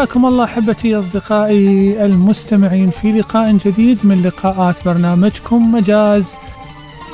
حياكم 0.00 0.26
الله 0.26 0.44
أحبتي 0.44 0.98
أصدقائي 0.98 2.04
المستمعين 2.04 2.90
في 2.90 3.12
لقاء 3.12 3.52
جديد 3.52 3.98
من 4.04 4.22
لقاءات 4.22 4.84
برنامجكم 4.84 5.72
مجاز 5.72 6.36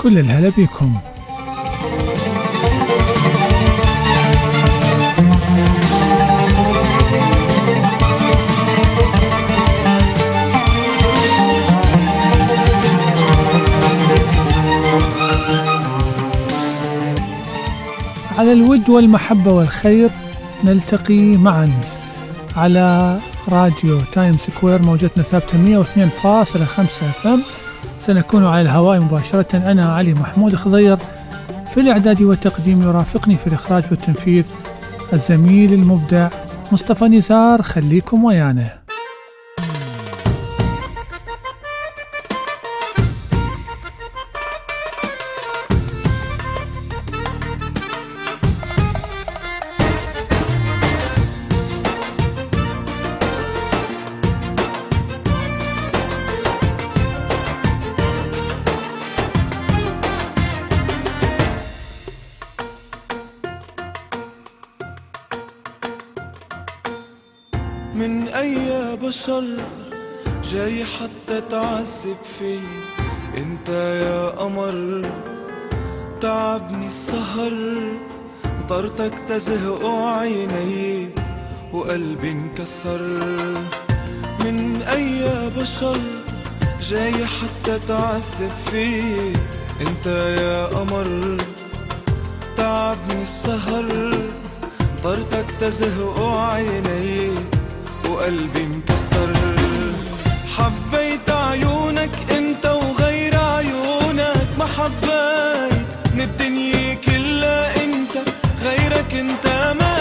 كل 0.01 0.19
الهلا 0.19 0.49
بكم. 0.49 0.95
على 18.39 18.53
الود 18.53 18.91
والمحبة 18.91 19.53
والخير 19.53 20.11
نلتقي 20.65 21.37
معا 21.37 21.96
على 22.57 23.19
راديو 23.49 24.01
تايم 24.13 24.37
سكوير 24.39 24.83
موجتنا 24.83 25.23
ثابتة 25.23 25.83
102.5 25.83 26.27
FM 26.27 27.43
سنكون 27.99 28.47
على 28.47 28.63
الهواء 28.63 29.01
مباشرة. 29.01 29.57
أنا 29.57 29.95
علي 29.95 30.15
محمود 30.15 30.57
خضير 30.57 30.97
في 31.75 31.81
الإعداد 31.81 32.23
والتقديم 32.23 32.83
يرافقني 32.83 33.37
في 33.37 33.47
الإخراج 33.47 33.85
والتنفيذ 33.91 34.45
الزميل 35.13 35.73
المبدع 35.73 36.29
مصطفى 36.73 37.05
نزار. 37.05 37.63
خليكم 37.63 38.25
ويانا. 38.25 38.86
جاي 70.53 70.85
حتى 70.85 71.41
تعذب 71.51 72.17
في 72.39 72.59
انت 73.37 73.69
يا 73.69 74.29
قمر 74.29 75.03
تعبني 76.21 76.87
السهر. 76.87 77.53
طرتك 78.69 79.13
تزهق 79.29 79.87
عيني 79.87 81.09
وقلبي 81.73 82.31
انكسر. 82.31 83.01
من 84.41 84.83
أي 84.83 85.25
بشر 85.57 85.99
جاي 86.83 87.27
حتى 87.27 87.79
تعذب 87.89 88.53
في 88.71 89.03
انت 89.81 90.07
يا 90.41 90.67
قمر 90.67 91.37
تعبني 92.57 93.23
السهر. 93.23 94.15
طرتك 95.05 95.47
تزهق 95.61 96.21
عيني 96.23 97.31
وقلبي 98.11 98.65
حبيت 104.77 105.91
من 106.15 106.21
الدنيا 106.21 106.95
كلها 106.95 107.85
أنت 107.85 108.15
غيرك 108.65 109.15
أنت 109.15 109.47
ما 109.79 109.97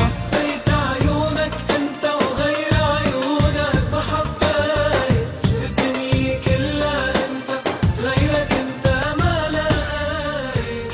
حبيت 0.00 0.68
عيونك 0.68 1.54
أنت 1.76 2.04
وغير 2.20 2.74
عيونك 2.94 3.92
حبيت 4.10 5.28
الدنيا 5.68 6.34
كلها 6.46 7.08
أنت 7.26 7.50
غيرك 8.04 8.52
أنت 8.62 8.86
ما 9.20 9.36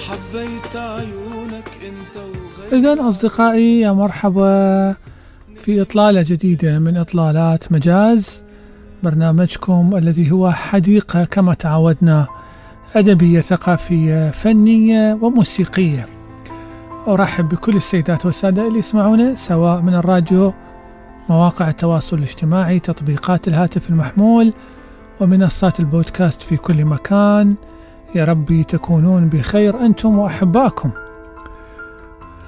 حبيت 0.07 0.77
عيونك 0.77 1.71
أنت 1.89 2.17
وغير 2.17 2.79
إذا 2.79 3.09
أصدقائي 3.09 3.81
يا 3.81 3.93
مرحبا. 3.93 4.95
في 5.65 5.83
إطلالة 5.83 6.23
جديدة 6.23 6.79
من 6.79 6.97
إطلالات 6.97 7.73
مجاز. 7.73 8.43
برنامجكم 9.03 9.91
الذي 9.97 10.31
هو 10.31 10.51
حديقة 10.51 11.25
كما 11.25 11.55
تعودنا 11.55 12.27
أدبية 12.97 13.41
ثقافية 13.41 14.31
فنية 14.31 15.19
وموسيقية. 15.23 16.07
أرحب 17.09 17.49
بكل 17.49 17.77
السيدات 17.77 18.27
والسادة 18.27 18.69
اللي 18.69 18.79
يسمعونا 18.79 19.35
سواء 19.35 19.81
من 19.81 19.95
الراديو 19.95 20.53
مواقع 21.29 21.69
التواصل 21.69 22.19
الاجتماعي 22.19 22.81
تطبيقات 22.81 23.49
الهاتف 23.49 23.91
المحمول 23.91 24.53
ومنصات 25.21 25.81
البودكاست 25.81 26.43
في 26.43 26.57
كل 26.57 26.85
مكان. 26.85 27.55
يا 28.15 28.25
ربي 28.25 28.65
تكونون 28.65 29.29
بخير 29.29 29.81
أنتم 29.81 30.19
وأحباكم. 30.19 30.91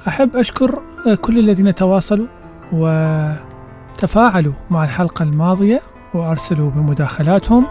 أحب 0.09 0.37
أشكر 0.37 0.83
كل 1.21 1.39
الذين 1.39 1.75
تواصلوا 1.75 2.27
وتفاعلوا 2.73 4.53
مع 4.71 4.85
الحلقة 4.85 5.23
الماضية. 5.23 5.81
وأرسلوا 6.15 6.71
بمداخلاتهم. 6.71 7.67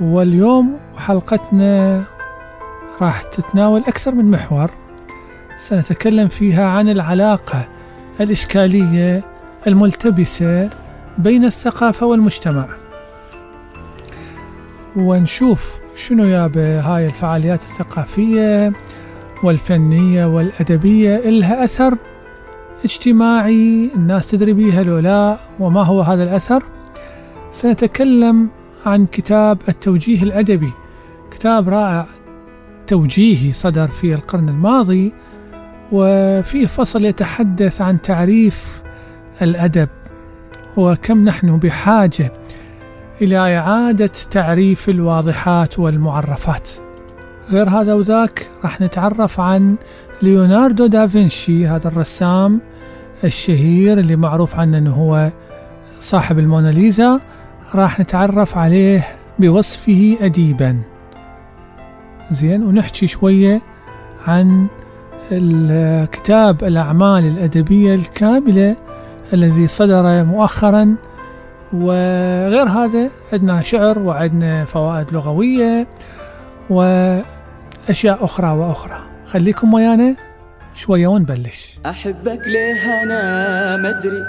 واليوم 0.00 0.78
حلقتنا 0.96 2.04
راح 3.00 3.22
تتناول 3.22 3.80
أكثر 3.80 4.14
من 4.14 4.30
محور. 4.30 4.70
سنتكلم 5.56 6.28
فيها 6.28 6.68
عن 6.68 6.88
العلاقة 6.88 7.68
الإشكالية 8.20 9.22
الملتبسة 9.66 10.70
بين 11.18 11.44
الثقافة 11.44 12.06
والمجتمع. 12.06 12.66
ونشوف 14.96 15.78
شنو 15.96 16.24
يا 16.24 16.50
هاي 16.56 17.06
الفعاليات 17.06 17.62
الثقافية 17.62 18.72
والفنية 19.42 20.24
والأدبية 20.26 21.16
إلها 21.16 21.64
أثر 21.64 21.96
اجتماعي 22.84 23.90
الناس 23.94 24.30
تدري 24.30 24.52
بيها 24.52 24.82
لو 24.82 24.98
لا 24.98 25.38
وما 25.60 25.82
هو 25.82 26.00
هذا 26.00 26.22
الأثر؟ 26.22 26.62
سنتكلم 27.50 28.48
عن 28.86 29.06
كتاب 29.06 29.58
التوجيه 29.68 30.22
الأدبي. 30.22 30.72
كتاب 31.30 31.68
رائع 31.68 32.06
توجيهي 32.86 33.52
صدر 33.52 33.88
في 33.88 34.14
القرن 34.14 34.48
الماضي 34.48 35.12
وفيه 35.92 36.66
فصل 36.66 37.04
يتحدث 37.04 37.80
عن 37.80 38.02
تعريف 38.02 38.82
الأدب 39.42 39.88
وكم 40.76 41.24
نحن 41.24 41.56
بحاجة 41.56 42.32
إلى 43.22 43.58
إعادة 43.58 44.12
تعريف 44.30 44.88
الواضحات 44.88 45.78
والمعرفات. 45.78 46.68
غير 47.50 47.68
هذا 47.68 47.94
وذاك 47.94 48.50
راح 48.64 48.80
نتعرف 48.80 49.40
عن 49.40 49.76
ليوناردو 50.22 50.86
دافنشي 50.86 51.66
هذا 51.66 51.88
الرسام 51.88 52.60
الشهير 53.24 53.98
اللي 53.98 54.16
معروف 54.16 54.56
عنه 54.56 54.78
إنه 54.78 54.90
هو 54.94 55.30
صاحب 56.00 56.38
الموناليزا 56.38 57.20
راح 57.74 58.00
نتعرف 58.00 58.58
عليه 58.58 59.06
بوصفه 59.38 60.16
أديبا. 60.20 60.80
زين 62.30 62.62
ونحكي 62.62 63.06
شوية 63.06 63.62
عن 64.26 64.66
الكتاب 65.32 66.64
الأعمال 66.64 67.24
الأدبية 67.24 67.94
الكاملة 67.94 68.76
الذي 69.32 69.66
صدر 69.66 70.24
مؤخرا. 70.24 70.94
وغير 71.72 72.68
هذا 72.68 73.10
عندنا 73.32 73.62
شعر 73.62 73.98
وعندنا 73.98 74.64
فوائد 74.64 75.12
لغوية 75.12 75.86
وأشياء 76.70 78.24
أخرى 78.24 78.50
وأخرى. 78.50 79.00
خليكم 79.26 79.74
ويانا 79.74 80.16
شوية 80.74 81.06
ونبلش. 81.06 81.78
أحبك 81.86 82.40
ليه 82.46 83.02
أنا 83.02 83.76
مدري 83.76 84.24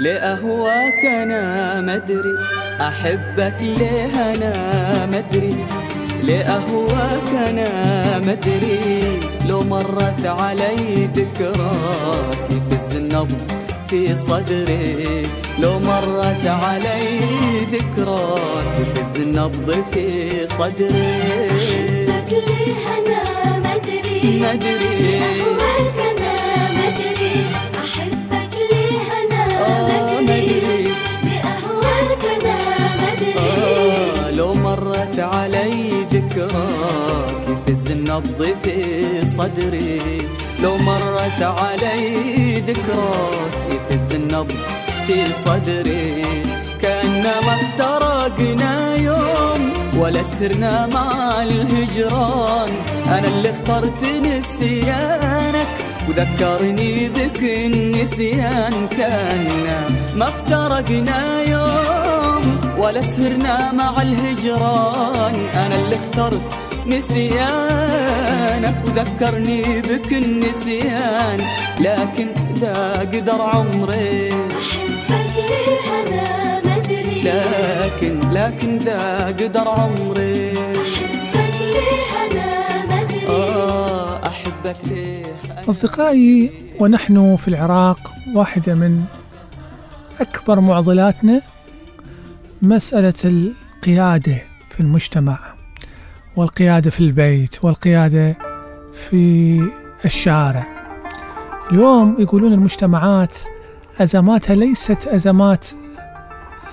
لأهواك 0.00 1.04
أنا 1.04 1.80
مدري 1.80 2.38
أحبك 2.80 3.54
ليه 3.60 4.32
أنا 4.32 5.06
مدري 5.06 5.56
لأهواك 6.22 7.28
أنا 7.48 7.68
مدري 8.18 9.20
لو 9.48 9.62
مرت 9.62 10.26
علي 10.26 11.08
ذكراك 11.16 12.48
في 12.92 12.98
النبض 12.98 13.42
في 13.88 14.16
صدري. 14.16 15.26
لو 15.58 15.78
مرت 15.78 16.46
علي 16.46 17.18
ذكراك 17.72 18.76
في 19.14 19.22
النبض 19.22 19.84
في 19.92 20.46
صدري. 20.46 21.12
أحبك 21.50 22.32
ليه 22.32 22.76
أنا 22.96 23.22
مدري 23.58 24.40
مدري 24.40 25.42
آه 34.32 34.36
لو 34.36 34.54
مرت 34.54 35.18
علي 35.18 36.06
ذكراك 36.12 37.58
يفز 37.68 37.90
النبض 37.90 38.56
في 38.62 39.26
صدري. 39.26 40.28
لو 40.62 40.76
مرت 40.76 41.42
علي 41.42 42.60
ذكراك 42.60 43.52
يفز 43.70 44.14
النبض 44.14 44.54
في 45.06 45.24
صدري. 45.44 46.22
كأنما 46.82 47.54
افترقنا 47.60 48.94
يوم 48.96 49.72
ولا 49.98 50.22
سهرنا 50.22 50.86
مع 50.86 51.42
الهجران. 51.42 52.70
أنا 53.06 53.28
اللي 53.28 53.50
اخترت 53.50 54.04
نسيانك 54.04 55.66
وذكرني 56.08 57.08
بك 57.08 57.42
النسيان. 57.42 58.88
كان 58.98 59.46
ما 60.16 60.28
افترقنا 60.28 61.42
يوم 61.42 62.01
ولا 62.82 63.02
سهرنا 63.02 63.72
مع 63.72 64.02
الهجران. 64.02 65.34
أنا 65.54 65.76
اللي 65.76 65.96
اخترت 65.96 66.46
نسيانك 66.86 68.74
وذكرني 68.86 69.62
بك 69.62 70.12
النسيان. 70.12 71.40
لكن 71.80 72.26
لا 72.60 72.98
قدر 73.00 73.42
عمري. 73.42 74.28
أحبك 74.28 75.34
ليه 75.36 75.80
أنا 76.00 76.26
مدري 76.58 77.22
لكن 77.22 78.14
لكن 78.32 78.78
لا 78.78 79.26
قدر 79.26 79.68
عمري. 79.68 80.52
أحبك 80.52 81.54
ليه 81.60 82.04
أنا 82.24 82.50
مدري 82.90 83.26
آه 83.28 84.26
أحبك 84.26 84.76
ليه؟ 84.84 85.22
أصدقائي 85.68 86.50
ونحن 86.80 87.36
في 87.36 87.48
العراق 87.48 87.98
واحدة 88.34 88.74
من 88.74 89.04
أكبر 90.20 90.60
معضلاتنا. 90.60 91.40
مسألة 92.62 93.14
القيادة 93.24 94.36
في 94.68 94.80
المجتمع 94.80 95.38
والقيادة 96.36 96.90
في 96.90 97.00
البيت 97.00 97.64
والقيادة 97.64 98.36
في 98.92 99.60
الشارع. 100.04 100.66
اليوم 101.70 102.16
يقولون 102.18 102.52
المجتمعات 102.52 103.38
أزماتها 104.00 104.56
ليست 104.56 105.06
أزمات 105.06 105.66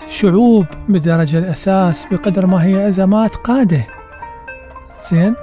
شعوب 0.09 0.65
بدرجة 0.89 1.37
الأساس 1.37 2.05
بقدر 2.11 2.45
ما 2.45 2.63
هي 2.63 2.87
أزمات 2.87 3.35
قادة. 3.35 3.83
زين؟ 5.11 5.35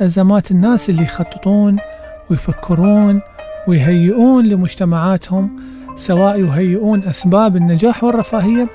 أزمات 0.00 0.50
الناس 0.50 0.90
اللي 0.90 1.02
يخططون 1.02 1.76
ويفكرون 2.30 3.20
ويهيئون 3.68 4.46
لمجتمعاتهم 4.46 5.56
سواء 5.96 6.40
يهيئون 6.40 7.04
أسباب 7.04 7.56
النجاح 7.56 8.04
والرفاهية 8.04 8.68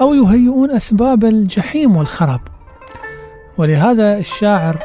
أو 0.00 0.14
يهيئون 0.14 0.70
أسباب 0.70 1.24
الجحيم 1.24 1.96
والخراب. 1.96 2.40
ولهذا 3.58 4.18
الشاعر 4.18 4.76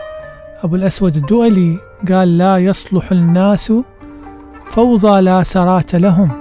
أبو 0.63 0.75
الأسود 0.75 1.17
الدؤلي 1.17 1.77
قال 2.11 2.37
لا 2.37 2.57
يصلح 2.57 3.11
الناس 3.11 3.73
فوضى 4.65 5.21
لا 5.21 5.43
سرات 5.43 5.95
لهم 5.95 6.31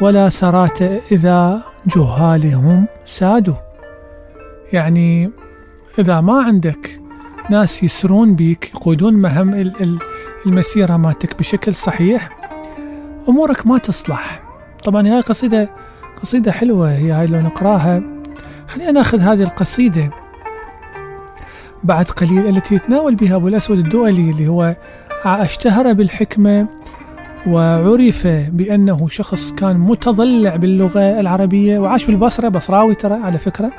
ولا 0.00 0.28
سرات 0.28 0.82
إذا 1.12 1.62
جهالهم 1.96 2.86
سادوا. 3.04 3.54
يعني 4.72 5.30
إذا 5.98 6.20
ما 6.20 6.42
عندك 6.42 7.00
ناس 7.50 7.82
يسرون 7.82 8.34
بيك 8.34 8.70
يقودون 8.74 9.26
ال- 9.26 9.98
المسيرة 10.46 10.96
مالتك 10.96 11.38
بشكل 11.38 11.74
صحيح 11.74 12.38
أمورك 13.28 13.66
ما 13.66 13.78
تصلح. 13.78 14.42
طبعا 14.84 15.08
هاي 15.08 15.20
قصيدة 15.20 15.70
قصيدة 16.22 16.52
حلوة 16.52 16.92
هي 16.92 17.12
هاي 17.12 17.26
لو 17.26 17.40
نقراها. 17.40 18.02
خلينا 18.68 18.90
ناخذ 18.90 19.20
هذه 19.20 19.42
القصيدة. 19.42 20.10
بعد 21.84 22.04
قليل 22.04 22.48
التي 22.48 22.74
يتناول 22.74 23.14
بها 23.14 23.36
أبو 23.36 23.48
الأسود 23.48 23.78
الدؤلي 23.78 24.30
اللي 24.30 24.48
هو 24.48 24.76
اشتهر 25.24 25.92
بالحكمة 25.92 26.68
وعرف 27.46 28.26
بأنه 28.26 29.08
شخص 29.08 29.52
كان 29.52 29.78
متضلع 29.78 30.56
باللغة 30.56 31.20
العربية 31.20 31.78
وعاش 31.78 32.04
بالبصرة 32.04 32.48
بصراوي 32.48 32.94
ترى 32.94 33.14
على 33.14 33.38
فكرة. 33.38 33.70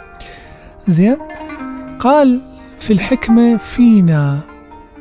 زين. 0.87 1.17
قال 1.99 2.41
في 2.79 2.93
الحكمة 2.93 3.57
فينا 3.57 4.39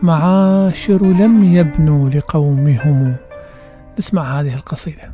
معاشر 0.02 1.02
لم 1.06 1.44
يبنوا 1.44 2.10
لقومهم. 2.10 3.14
نسمع 3.98 4.40
هذه 4.40 4.54
القصيدة. 4.54 5.12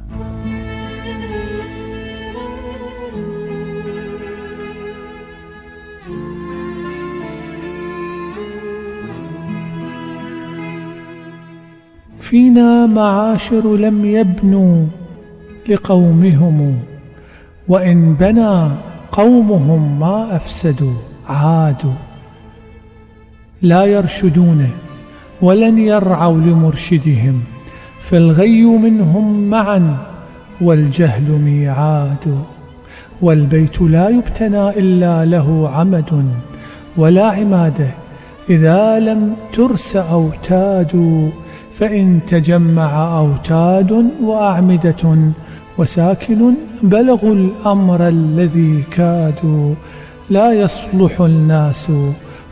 فينا 12.25 12.87
معاشر 12.87 13.77
لم 13.77 14.05
يبنوا 14.05 14.87
لقومهم 15.69 16.79
وإن 17.69 18.15
بنى 18.15 18.69
قومهم 19.13 19.99
ما 20.01 20.37
أفسدوا 20.37 20.95
عادوا. 21.29 21.93
لا 23.63 23.85
يرشدون 23.85 24.71
ولن 25.43 25.79
يرعوا 25.79 26.39
لمرشدهم 26.39 27.41
فالغي 28.01 28.65
منهم 28.65 29.51
معا 29.51 29.97
والجهل 30.61 31.31
ميعاد. 31.31 32.39
والبيت 33.23 33.83
لا 33.83 34.09
يبتنى 34.09 34.69
إلا 34.69 35.25
له 35.25 35.69
عمد 35.69 36.27
ولا 36.97 37.27
عماده 37.27 37.91
إذا 38.51 38.99
لم 38.99 39.37
ترس 39.53 39.97
أوتاد 39.97 40.95
فإن 41.79 42.21
تجمع 42.27 43.19
أوتاد 43.19 43.93
وأعمدة 44.23 45.33
وساكن 45.79 46.55
بلغوا 46.83 47.35
الأمر 47.35 48.09
الذي 48.09 48.83
كادوا 48.91 49.75
لا 50.31 50.53
يصلح 50.53 51.21
الناس 51.21 51.93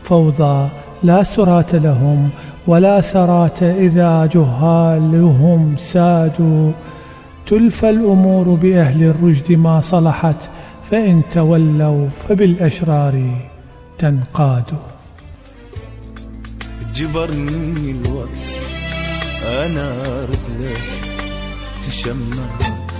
فوضى 0.03 0.69
لا 1.03 1.23
سرات 1.23 1.75
لهم 1.75 2.29
ولا 2.67 3.01
سرات 3.01 3.63
إذا 3.63 4.25
جهالهم 4.25 5.77
سادوا. 5.77 6.71
تلفى 7.45 7.89
الأمور 7.89 8.55
بأهل 8.55 9.03
الرشد 9.03 9.51
ما 9.51 9.81
صلحت 9.81 10.49
فإن 10.83 11.21
تولوا 11.31 12.09
فبالأشرار 12.09 13.15
تنقاد 13.97 14.63
جبرني 16.95 17.91
الوقت. 17.91 18.72
أنا 19.43 20.21
رجلك 20.25 20.83
تشمعت 21.87 22.91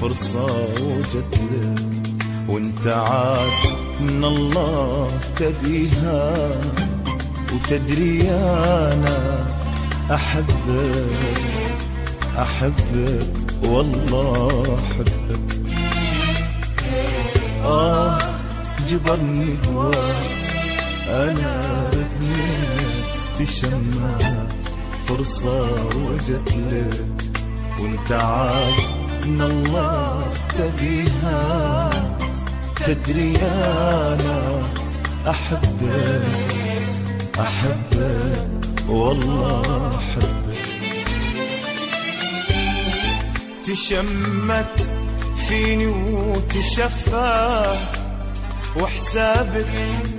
فرصة 0.00 0.44
وجت 0.82 1.34
لك 1.52 1.82
وأنت 2.48 2.86
عاد 2.86 3.50
من 4.00 4.24
الله 4.24 5.10
تبيها 5.36 6.50
وتدري 7.54 8.30
أنا 8.30 9.46
أحبك 10.14 11.18
أحبك 12.38 13.26
والله 13.62 14.78
أحبك. 14.78 15.40
آه 17.64 18.18
جبرني 18.90 19.56
الوقت 19.64 20.38
أنا 21.08 21.90
رجلك 21.92 23.04
تشمعت 23.38 24.67
فرصة 25.08 25.86
وجت 25.96 26.52
لك 26.56 27.24
وانت 27.80 28.12
عاد 28.12 28.74
من 29.26 29.40
الله 29.42 30.26
تبيها 30.58 31.90
تدري 32.86 33.36
أنا 33.36 34.62
أحبك 35.30 36.22
أحبك 37.40 38.88
والله 38.88 39.90
أحبك. 39.98 40.68
تشمت 43.64 44.90
فيني 45.48 45.86
وتشفى 45.86 47.76
وحسابك 48.80 49.68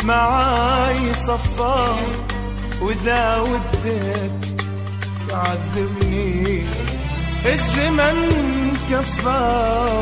معاي 0.04 1.14
صفى 1.14 1.96
واذا 2.82 3.38
ودك 3.42 4.49
تعذبني. 5.30 6.62
الزمن 7.46 8.18
كفى 8.90 9.42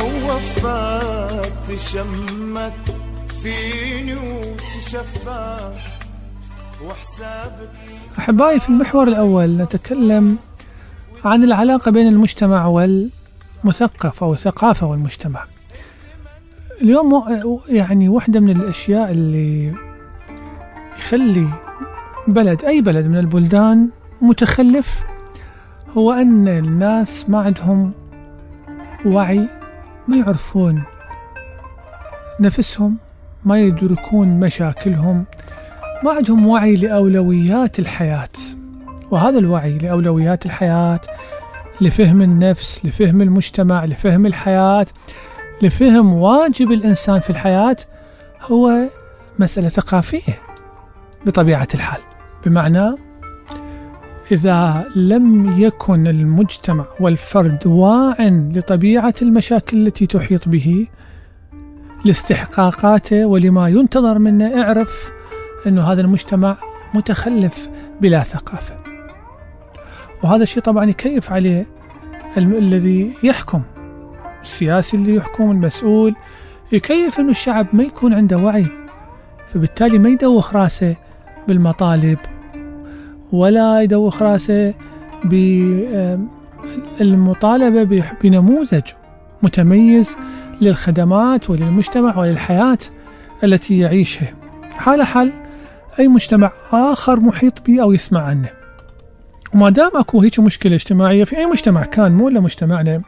ووفى 0.04 1.42
تشمت 1.68 2.74
فيني 3.42 4.14
وتشفى 4.14 5.72
وحسابك. 6.84 7.70
أحبائي 8.18 8.60
في 8.60 8.68
المحور 8.68 9.08
الأول 9.08 9.56
نتكلم 9.56 10.36
عن 11.24 11.44
العلاقة 11.44 11.90
بين 11.90 12.08
المجتمع 12.08 12.66
والمثقف 12.66 14.24
أو 14.24 14.32
الثقافة 14.32 14.86
والمجتمع. 14.86 15.44
اليوم 16.82 17.24
يعني 17.68 18.08
واحدة 18.08 18.40
من 18.40 18.50
الأشياء 18.50 19.10
اللي 19.10 19.74
يخلي 20.98 21.48
بلد 22.28 22.64
أي 22.64 22.80
بلد 22.80 23.06
من 23.06 23.16
البلدان 23.16 23.88
متخلف 24.20 25.04
هو 25.96 26.12
أن 26.12 26.48
الناس 26.48 27.30
ما 27.30 27.38
عندهم 27.38 27.92
وعي 29.06 29.48
ما 30.08 30.16
يعرفون 30.16 30.82
نفسهم 32.40 32.96
ما 33.44 33.60
يدركون 33.60 34.28
مشاكلهم 34.28 35.24
ما 36.04 36.12
عندهم 36.12 36.46
وعي 36.46 36.74
لأولويات 36.74 37.78
الحياة. 37.78 38.28
وهذا 39.10 39.38
الوعي 39.38 39.78
لأولويات 39.78 40.46
الحياة 40.46 41.00
لفهم 41.80 42.22
النفس 42.22 42.84
لفهم 42.84 43.22
المجتمع 43.22 43.84
لفهم 43.84 44.26
الحياة 44.26 44.86
لفهم 45.62 46.14
واجب 46.14 46.72
الإنسان 46.72 47.20
في 47.20 47.30
الحياة 47.30 47.76
هو 48.42 48.72
مسألة 49.38 49.68
ثقافية 49.68 50.38
بطبيعة 51.26 51.68
الحال. 51.74 52.00
بمعنى 52.46 53.07
إذا 54.32 54.86
لم 54.96 55.54
يكن 55.58 56.06
المجتمع 56.06 56.86
والفرد 57.00 57.66
واع 57.66 58.16
لطبيعة 58.54 59.14
المشاكل 59.22 59.86
التي 59.86 60.06
تحيط 60.06 60.48
به 60.48 60.86
لاستحقاقاته 62.04 63.26
ولما 63.26 63.68
ينتظر 63.68 64.18
منه 64.18 64.62
اعرف 64.62 65.12
أنه 65.66 65.92
هذا 65.92 66.00
المجتمع 66.00 66.56
متخلف 66.94 67.68
بلا 68.00 68.22
ثقافة. 68.22 68.76
وهذا 70.22 70.42
الشيء 70.42 70.62
طبعا 70.62 70.84
يكيف 70.84 71.32
عليه 71.32 71.66
الذي 72.36 73.12
يحكم 73.22 73.62
السياسي 74.42 74.96
اللي 74.96 75.14
يحكم 75.14 75.50
المسؤول 75.50 76.14
يكيف 76.72 77.20
أنه 77.20 77.30
الشعب 77.30 77.66
ما 77.72 77.82
يكون 77.82 78.14
عنده 78.14 78.38
وعي 78.38 78.66
فبالتالي 79.46 79.98
ما 79.98 80.08
يدوخ 80.08 80.56
راسه 80.56 80.96
بالمطالب 81.48 82.18
ولا 83.32 83.80
يدوخ 83.80 84.22
راسه 84.22 84.74
بالمطالبة 87.00 88.04
بنموذج 88.22 88.82
متميز 89.42 90.16
للخدمات 90.60 91.50
وللمجتمع 91.50 92.18
وللحياة 92.18 92.78
التي 93.44 93.78
يعيشها 93.78 94.34
حال 94.70 95.02
حال 95.02 95.32
أي 95.98 96.08
مجتمع 96.08 96.52
آخر 96.72 97.20
محيط 97.20 97.66
به 97.66 97.82
أو 97.82 97.92
يسمع 97.92 98.22
عنه. 98.22 98.48
وما 99.54 99.70
دام 99.70 99.90
أكو 99.94 100.20
هيك 100.20 100.40
مشكلة 100.40 100.74
اجتماعية 100.74 101.24
في 101.24 101.36
أي 101.36 101.46
مجتمع 101.46 101.84
كان 101.84 102.12
مو 102.12 102.28
إلا 102.28 102.40
مجتمعنا 102.40 103.02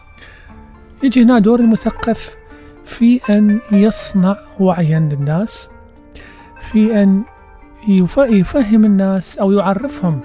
يجي 1.03 1.23
هنا 1.23 1.39
دور 1.39 1.61
المثقف 1.61 2.37
في 2.85 3.21
أن 3.31 3.61
يصنع 3.73 4.37
وعيا 4.61 4.99
للناس 5.13 5.69
في 6.61 7.03
أن 7.03 7.23
يفهم 7.89 8.85
الناس 8.85 9.39
أو 9.39 9.53
يعرفهم 9.53 10.21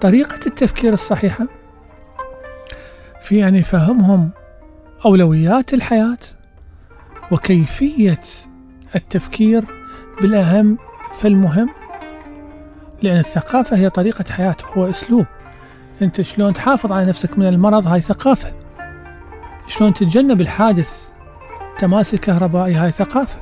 طريقة 0.00 0.46
التفكير 0.46 0.92
الصحيحة 0.92 1.46
في 3.20 3.48
أن 3.48 3.54
يفهمهم 3.54 4.30
أولويات 5.04 5.74
الحياة 5.74 6.18
وكيفية 7.30 8.20
التفكير 8.94 9.64
بالأهم 10.20 10.78
فالمهم 11.18 11.70
لأن 13.02 13.18
الثقافة 13.18 13.76
هي 13.76 13.90
طريقة 13.90 14.24
حياة 14.32 14.56
هو 14.76 14.90
أسلوب. 14.90 15.26
أنت 16.02 16.20
شلون 16.20 16.52
تحافظ 16.52 16.92
على 16.92 17.06
نفسك 17.06 17.38
من 17.38 17.46
المرض 17.46 17.86
هاي 17.86 18.00
ثقافة. 18.00 18.52
شلون 19.68 19.94
تتجنب 19.94 20.40
الحادث 20.40 21.10
تماسك 21.78 22.20
كهربائي 22.20 22.74
هاي 22.74 22.90
ثقافة. 22.90 23.38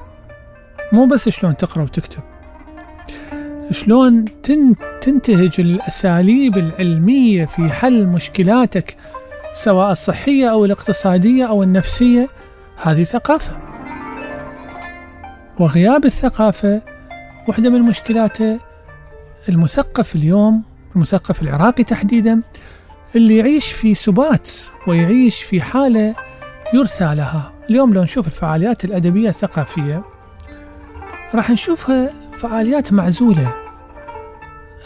مو 0.92 1.06
بس 1.06 1.28
شلون 1.28 1.56
تقرأ 1.56 1.83
وتكتب. 1.83 2.23
شلون 3.71 4.25
تن 4.42 4.75
تنتهج 5.00 5.52
الأساليب 5.59 6.59
العلمية 6.59 7.44
في 7.44 7.68
حل 7.68 8.06
مشكلاتك 8.06 8.97
سواء 9.52 9.92
الصحية 9.92 10.50
أو 10.50 10.64
الاقتصادية 10.64 11.44
أو 11.44 11.62
النفسية؟ 11.62 12.28
هذه 12.83 13.04
ثقافة. 13.04 13.56
وغياب 15.59 16.04
الثقافة 16.04 16.83
واحدة 17.49 17.71
من 17.71 17.83
مشكلاته 17.83 18.61
المثقف 19.49 20.16
اليوم 20.16 20.62
المثقف 20.97 21.42
العراقي 21.42 21.85
تحديدا 21.85 22.42
اللي 23.16 23.37
يعيش 23.37 23.73
في 23.73 23.94
سبات 23.94 24.50
ويعيش 24.87 25.42
في 25.42 25.61
حالة 25.61 26.14
يرثى 26.75 27.14
لها. 27.14 27.52
اليوم 27.71 27.94
لو 27.94 28.02
نشوف 28.02 28.26
الفعاليات 28.26 28.85
الأدبية 28.85 29.28
الثقافية 29.28 30.02
راح 31.35 31.50
نشوفها 31.50 32.11
فعاليات 32.38 32.93
معزولة. 32.93 33.55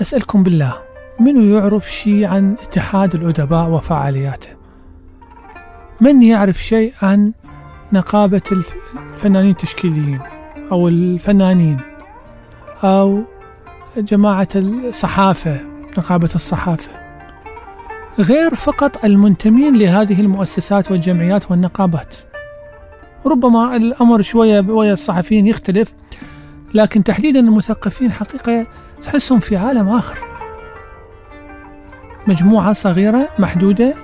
أسألكم 0.00 0.42
بالله 0.42 0.72
منو 1.20 1.42
يعرف 1.58 1.90
شيء 1.90 2.26
عن 2.26 2.56
اتحاد 2.62 3.14
الأدباء 3.14 3.68
وفعالياته؟ 3.70 4.48
من 6.00 6.22
يعرف 6.22 6.56
شيء 6.64 6.92
عن 7.02 7.32
نقابة 7.92 8.42
الف- 8.52 8.74
الفنانين 9.14 9.50
التشكيليين 9.50 10.20
أو 10.72 10.88
الفنانين 10.88 11.80
أو 12.84 13.22
جماعة 13.96 14.48
الصحافة 14.56 15.60
نقابة 15.98 16.30
الصحافة؟ 16.34 16.90
غير 18.18 18.54
فقط 18.54 19.04
المنتمين 19.04 19.76
لهذه 19.76 20.20
المؤسسات 20.20 20.90
والجمعيات 20.90 21.50
والنقابات. 21.50 22.14
ربما 23.26 23.76
الأمر 23.76 24.22
شوية 24.22 24.60
ويا 24.60 24.92
الصحفيين 24.92 25.46
يختلف 25.46 25.94
لكن 26.74 27.04
تحديدا 27.04 27.40
المثقفين 27.40 28.12
حقيقة 28.12 28.66
تحسهم 29.02 29.40
في 29.40 29.56
عالم 29.56 29.88
آخر. 29.88 30.18
مجموعة 32.26 32.72
صغيرة 32.72 33.28
محدودة 33.38 33.94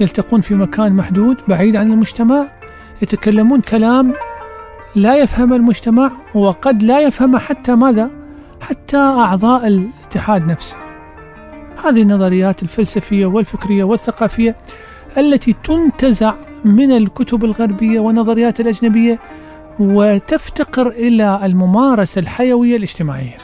يلتقون 0.00 0.40
في 0.40 0.54
مكان 0.54 0.92
محدود 0.92 1.36
بعيد 1.48 1.76
عن 1.76 1.92
المجتمع 1.92 2.46
يتكلمون 3.02 3.60
كلام 3.60 4.14
لا 4.94 5.16
يفهم 5.16 5.52
المجتمع 5.52 6.12
وقد 6.34 6.82
لا 6.82 7.00
يفهم 7.00 7.36
حتى 7.36 7.74
ماذا؟ 7.74 8.10
حتى 8.60 8.96
أعضاء 8.96 9.66
الاتحاد 9.66 10.46
نفسه. 10.46 10.76
هذه 11.84 12.02
النظريات 12.02 12.62
الفلسفية 12.62 13.26
والفكرية 13.26 13.84
والثقافية 13.84 14.56
التي 15.18 15.54
تنتزع 15.64 16.34
من 16.64 16.92
الكتب 16.92 17.44
الغربية 17.44 18.00
والنظريات 18.00 18.60
الأجنبية 18.60 19.18
وتفتقر 19.80 20.88
إلى 20.88 21.40
الممارسة 21.44 22.18
الحيوية 22.18 22.76
الاجتماعية. 22.76 23.36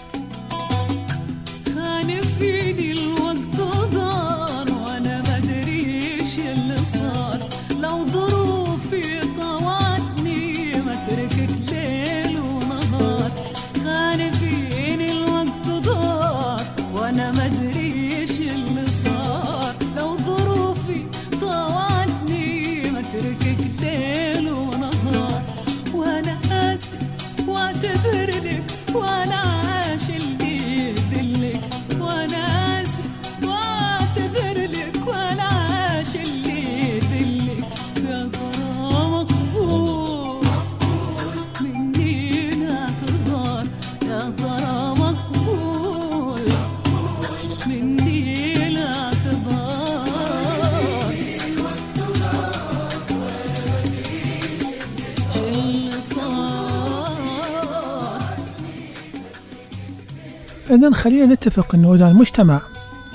إذا 60.88 60.96
خلينا 60.96 61.34
نتفق 61.34 61.74
أنه 61.74 61.94
إذا 61.94 62.08
المجتمع 62.08 62.60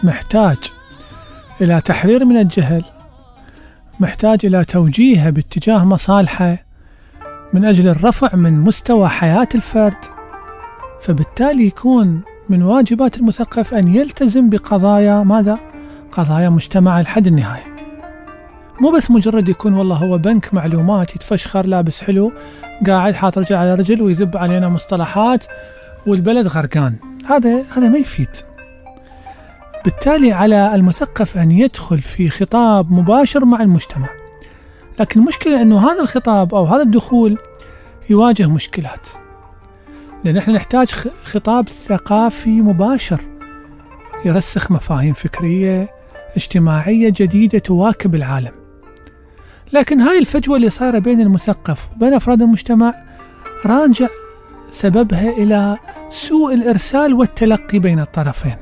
محتاج 0.04 0.58
إلى 1.62 1.82
تحرير 1.82 2.26
من 2.26 2.38
الجهل 2.38 2.84
محتاج 4.00 4.46
إلى 4.46 4.66
توجيهه 4.66 5.30
باتجاه 5.30 5.86
مصالحه 5.86 6.66
من 7.54 7.66
أجل 7.66 7.88
الرفع 7.88 8.36
من 8.36 8.60
مستوى 8.60 9.10
حياة 9.10 9.48
الفرد 9.56 9.98
فبالتالي 11.02 11.66
يكون 11.66 12.22
من 12.50 12.64
واجبات 12.64 13.18
المثقف 13.18 13.74
أن 13.74 13.88
يلتزم 13.88 14.50
بقضايا 14.50 15.24
ماذا؟ 15.24 15.60
قضايا 16.12 16.50
مجتمع 16.50 17.02
لحد 17.02 17.28
النهاية 17.28 17.76
مو 18.82 18.92
بس 18.92 19.12
مجرد 19.12 19.50
يكون 19.50 19.74
والله 19.74 19.96
هو 19.96 20.18
بنك 20.18 20.54
معلومات 20.54 21.16
يتفشخر 21.16 21.66
لابس 21.66 22.04
حلو 22.04 22.32
قاعد 22.88 23.14
حاط 23.14 23.38
رجل 23.38 23.56
على 23.56 23.76
رجل 23.76 24.02
ويذب 24.02 24.38
علينا 24.38 24.70
مصطلحات 24.70 25.46
والبلد 26.08 26.48
غرقان 26.48 27.13
هذا 27.26 27.66
هذا 27.76 27.88
ما 27.88 27.98
يفيد. 27.98 28.30
بالتالي 29.86 30.32
على 30.32 30.76
المثقف 30.76 31.38
أن 31.38 31.52
يدخل 31.52 32.02
في 32.02 32.30
خطاب 32.30 32.92
مباشر 32.92 33.46
مع 33.46 33.62
المجتمع. 33.62 34.10
لكن 35.00 35.20
المشكلة 35.20 35.62
أنه 35.62 35.92
هذا 35.92 36.02
الخطاب 36.02 36.56
أو 36.56 36.66
هذا 36.66 36.82
الدخول 36.82 37.38
يواجه 38.10 38.48
مشكلات. 38.48 39.08
لأن 40.24 40.38
إحنا 40.38 40.54
نحتاج 40.54 40.90
خطاب 41.24 41.70
ثقافي 41.70 42.62
مباشر. 42.62 43.22
يرسخ 44.26 44.72
مفاهيم 44.72 45.14
فكرية 45.14 45.90
اجتماعية 46.36 47.14
جديدة 47.16 47.60
تواكب 47.60 48.16
العالم. 48.16 48.52
لكن 49.74 50.02
هاي 50.02 50.18
الفجوة 50.18 50.56
اللي 50.56 50.70
صايرة 50.70 51.00
بين 51.00 51.22
المثقف 51.22 51.90
وبين 51.96 52.14
أفراد 52.14 52.42
المجتمع 52.42 52.94
راجع 53.66 54.08
سببها 54.72 55.30
إلى 55.30 55.78
سوء 56.14 56.54
الإرسال 56.54 57.14
والتلقي 57.14 57.80
بين 57.80 58.00
الطرفين. 58.00 58.56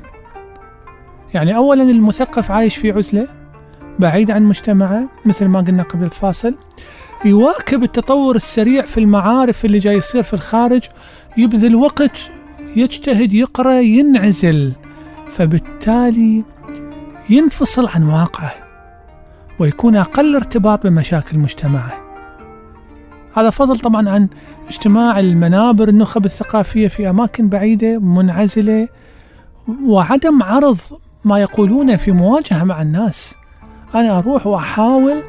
يعني 1.34 1.56
أولا 1.56 1.82
المثقف 1.82 2.50
عايش 2.50 2.76
في 2.76 2.92
عزلة 2.92 3.28
بعيد 3.98 4.30
عن 4.30 4.42
مجتمعه 4.42 5.08
مثل 5.26 5.46
ما 5.46 5.60
قلنا 5.60 5.82
قبل 5.82 6.04
الفاصل 6.04 6.54
يواكب 7.24 7.82
التطور 7.82 8.36
السريع 8.36 8.82
في 8.82 9.00
المعارف 9.00 9.64
اللي 9.64 9.78
جاي 9.78 9.96
يصير 9.96 10.22
في 10.22 10.34
الخارج. 10.34 10.82
يبذل 11.36 11.76
وقت 11.76 12.30
يجتهد 12.76 13.32
يقرأ 13.32 13.80
ينعزل. 13.80 14.72
فبالتالي 15.28 16.44
ينفصل 17.30 17.88
عن 17.94 18.02
واقعه 18.02 18.54
ويكون 19.58 19.96
أقل 19.96 20.36
ارتباط 20.36 20.82
بمشاكل 20.86 21.38
مجتمعه. 21.38 22.01
هذا 23.34 23.50
فضل 23.50 23.78
طبعا 23.78 24.10
عن 24.10 24.28
اجتماع 24.68 25.20
المنابر 25.20 25.88
النخب 25.88 26.24
الثقافية 26.24 26.88
في 26.88 27.10
أماكن 27.10 27.48
بعيدة 27.48 27.98
منعزلة 27.98 28.88
وعدم 29.86 30.42
عرض 30.42 30.78
ما 31.24 31.38
يقولونه 31.38 31.96
في 31.96 32.12
مواجهة 32.12 32.64
مع 32.64 32.82
الناس. 32.82 33.34
أنا 33.94 34.18
أروح 34.18 34.46
وأحاول 34.46 35.22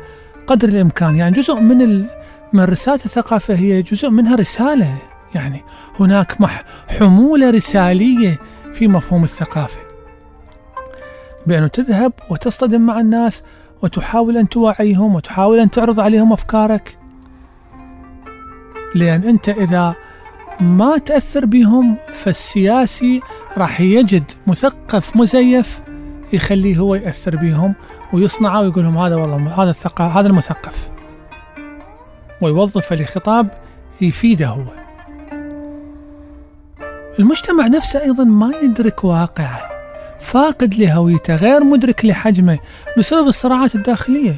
قدر 0.48 0.68
الإمكان. 0.68 1.16
يعني 1.16 1.32
جزء 1.36 1.60
من. 1.60 2.06
من 2.54 2.64
رسالة 2.64 3.00
الثقافة 3.06 3.54
هي 3.54 3.82
جزء 3.82 4.10
منها 4.10 4.36
رسالة. 4.36 4.96
يعني 5.36 5.64
هناك 6.00 6.42
مح 6.42 6.64
حمولة 7.00 7.50
رسالية 7.50 8.40
في 8.72 8.88
مفهوم 8.88 9.24
الثقافة. 9.24 9.80
بأنه 11.48 11.68
تذهب 11.68 12.14
وتصطدم 12.30 12.82
مع 12.82 13.00
الناس 13.00 13.44
وتحاول 13.82 14.38
أن 14.38 14.50
توعيهم 14.50 15.16
وتحاول 15.16 15.60
أن 15.60 15.72
تعرض 15.72 16.00
عليهم 16.00 16.34
أفكارك. 16.34 16.98
لأن 18.96 19.24
أنت 19.24 19.50
إذا 19.50 19.96
ما 20.60 20.98
تأثر 20.98 21.46
بهم 21.46 21.98
فالسياسي 22.12 23.22
راح 23.58 23.82
يجد 23.82 24.32
مثقف 24.48 25.16
مزيف 25.16 25.82
يخليه 26.34 26.78
هو 26.78 26.96
يأثر 26.96 27.36
بهم 27.36 27.76
ويصنعه 28.14 28.62
ويقول 28.62 28.84
لهم 28.84 28.98
هذا 28.98 29.16
والله 29.16 29.64
هذا 29.64 29.70
الثقة 29.70 30.20
هذا 30.20 30.28
المثقف. 30.28 30.90
ويوظفه 32.42 32.96
لخطاب 32.96 33.48
يفيده 34.02 34.48
هو. 34.48 34.64
المجتمع 37.20 37.68
نفسه 37.68 38.02
أيضا 38.02 38.24
ما 38.24 38.52
يدرك 38.64 39.04
واقعه. 39.04 39.62
فاقد 40.20 40.76
لهويته 40.76 41.36
غير 41.36 41.64
مدرك 41.64 42.06
لحجمه 42.06 42.60
بسبب 42.98 43.28
الصراعات 43.28 43.76
الداخلية. 43.76 44.38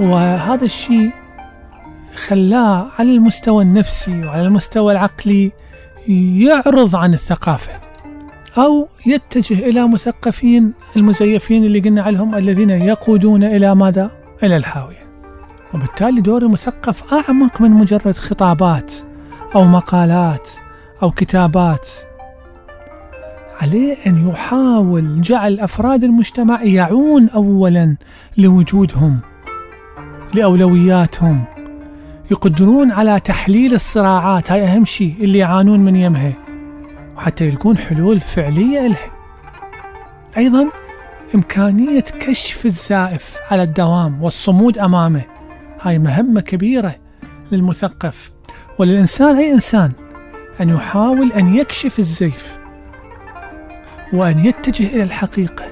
وهذا 0.00 0.64
الشيء 0.64 1.10
خلاه 2.26 2.90
على 2.98 3.14
المستوى 3.14 3.62
النفسي 3.62 4.24
وعلى 4.24 4.42
المستوى 4.42 4.92
العقلي 4.92 5.52
يعرض 6.08 6.96
عن 6.96 7.14
الثقافة 7.14 7.72
أو 8.58 8.88
يتجه 9.06 9.68
إلى 9.68 9.88
مثقفين 9.88 10.72
المزيفين 10.96 11.64
اللي 11.64 11.80
قلنا 11.80 12.02
عليهم 12.02 12.34
الذين 12.34 12.70
يقودون 12.70 13.44
إلى 13.44 13.74
ماذا؟ 13.74 14.10
إلى 14.42 14.56
الحاوية 14.56 15.08
وبالتالي 15.74 16.20
دور 16.20 16.42
المثقف 16.42 17.14
أعمق 17.14 17.60
من 17.60 17.70
مجرد 17.70 18.16
خطابات 18.16 18.92
أو 19.54 19.64
مقالات 19.64 20.48
أو 21.02 21.10
كتابات. 21.10 21.88
عليه 23.60 23.96
أن 24.06 24.28
يحاول 24.28 25.20
جعل 25.20 25.60
أفراد 25.60 26.04
المجتمع 26.04 26.62
يعون 26.62 27.28
أولا 27.28 27.96
لوجودهم 28.38 29.18
لأولوياتهم. 30.34 31.44
يقدرون 32.30 32.92
على 32.92 33.20
تحليل 33.20 33.74
الصراعات. 33.74 34.52
هاي 34.52 34.64
أهم 34.64 34.84
شيء 34.84 35.14
اللي 35.20 35.38
يعانون 35.38 35.80
من 35.80 35.96
يمها 35.96 36.32
وحتى 37.16 37.48
يلقون 37.48 37.78
حلول 37.78 38.20
فعلية 38.20 38.86
لها. 38.86 39.10
أيضا 40.36 40.68
إمكانية 41.34 42.00
كشف 42.00 42.66
الزائف 42.66 43.36
على 43.50 43.62
الدوام 43.62 44.22
والصمود 44.22 44.78
أمامه. 44.78 45.22
هاي 45.80 45.98
مهمة 45.98 46.40
كبيرة 46.40 46.94
للمثقف 47.52 48.32
وللإنسان 48.78 49.36
أي 49.36 49.52
إنسان 49.52 49.92
أن 50.60 50.68
يحاول 50.68 51.32
أن 51.32 51.54
يكشف 51.54 51.98
الزيف 51.98 52.58
وأن 54.12 54.44
يتجه 54.44 54.86
إلى 54.86 55.02
الحقيقة. 55.02 55.64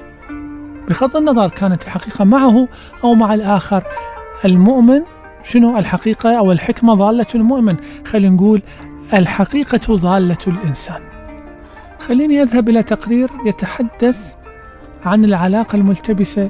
بغض 0.89 1.17
النظر 1.17 1.49
كانت 1.49 1.83
الحقيقة 1.83 2.25
معه 2.25 2.67
أو 3.03 3.13
مع 3.13 3.33
الآخر 3.33 3.83
المؤمن 4.45 5.01
شنو 5.47 5.77
الحقيقة 5.77 6.37
أو 6.37 6.51
الحكمة 6.51 6.93
ضالة 6.93 7.25
المؤمن؟ 7.35 7.75
خلينا 8.05 8.35
نقول 8.35 8.61
الحقيقة 9.13 9.95
ضالة 9.95 10.37
الإنسان. 10.47 11.01
خليني 11.99 12.41
أذهب 12.41 12.69
إلى 12.69 12.83
تقرير 12.83 13.29
يتحدث 13.45 14.33
عن 15.05 15.25
العلاقة 15.25 15.75
الملتبسة 15.75 16.49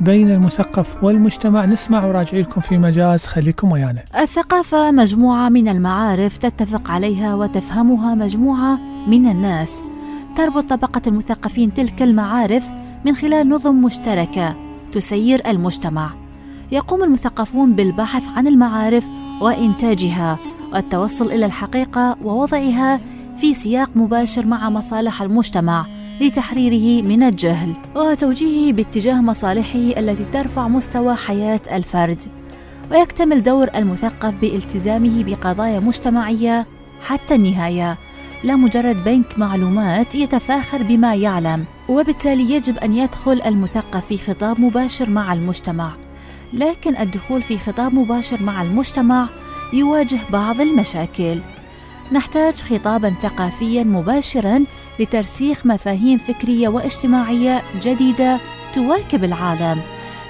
بين 0.00 0.30
المثقف 0.30 1.04
والمجتمع. 1.04 1.64
نسمع 1.64 2.04
وراجع 2.04 2.38
لكم 2.38 2.60
في 2.60 2.78
مجاز. 2.78 3.26
خليكم 3.26 3.72
ويانا. 3.72 4.02
الثقافة 4.20 4.90
مجموعة 4.90 5.48
من 5.48 5.68
المعارف 5.68 6.38
تتفق 6.38 6.90
عليها 6.90 7.34
وتفهمها 7.34 8.14
مجموعة 8.14 8.78
من 9.08 9.28
الناس. 9.28 9.82
تربط 10.36 10.64
طبقة 10.64 11.02
المثقفين 11.06 11.74
تلك 11.74 12.02
المعارف 12.02 12.64
من 13.04 13.14
خلال 13.14 13.48
نظم 13.48 13.74
مشتركة 13.74 14.56
تسير 14.92 15.50
المجتمع. 15.50 16.21
يقوم 16.72 17.02
المثقفون 17.02 17.72
بالبحث 17.72 18.28
عن 18.36 18.46
المعارف 18.46 19.04
وإنتاجها 19.40 20.38
والتوصل 20.72 21.26
إلى 21.26 21.46
الحقيقة 21.46 22.16
ووضعها 22.24 23.00
في 23.36 23.54
سياق 23.54 23.90
مباشر 23.94 24.46
مع 24.46 24.70
مصالح 24.70 25.22
المجتمع 25.22 25.86
لتحريره 26.20 27.02
من 27.06 27.22
الجهل 27.22 27.72
وتوجيهه 27.96 28.72
باتجاه 28.72 29.20
مصالحه 29.20 29.78
التي 29.78 30.24
ترفع 30.24 30.68
مستوى 30.68 31.14
حياة 31.14 31.60
الفرد. 31.72 32.24
ويكتمل 32.90 33.42
دور 33.42 33.68
المثقف 33.74 34.34
بالتزامه 34.34 35.24
بقضايا 35.24 35.80
مجتمعية 35.80 36.66
حتى 37.00 37.34
النهاية. 37.34 37.98
لا 38.44 38.56
مجرد 38.56 39.04
بنك 39.04 39.38
معلومات 39.38 40.14
يتفاخر 40.14 40.82
بما 40.82 41.14
يعلم 41.14 41.64
وبالتالي 41.88 42.54
يجب 42.54 42.78
أن 42.78 42.94
يدخل 42.94 43.42
المثقف 43.46 44.06
في 44.06 44.18
خطاب 44.18 44.60
مباشر 44.60 45.10
مع 45.10 45.32
المجتمع. 45.32 45.92
لكن 46.52 46.96
الدخول 46.96 47.42
في 47.42 47.58
خطاب 47.58 47.94
مباشر 47.94 48.42
مع 48.42 48.62
المجتمع 48.62 49.28
يواجه 49.72 50.18
بعض 50.30 50.60
المشاكل. 50.60 51.38
نحتاج 52.12 52.54
خطابا 52.54 53.14
ثقافيا 53.22 53.84
مباشرا 53.84 54.64
لترسيخ 55.00 55.66
مفاهيم 55.66 56.18
فكرية 56.18 56.68
واجتماعية 56.68 57.62
جديدة 57.82 58.40
تواكب 58.74 59.24
العالم. 59.24 59.80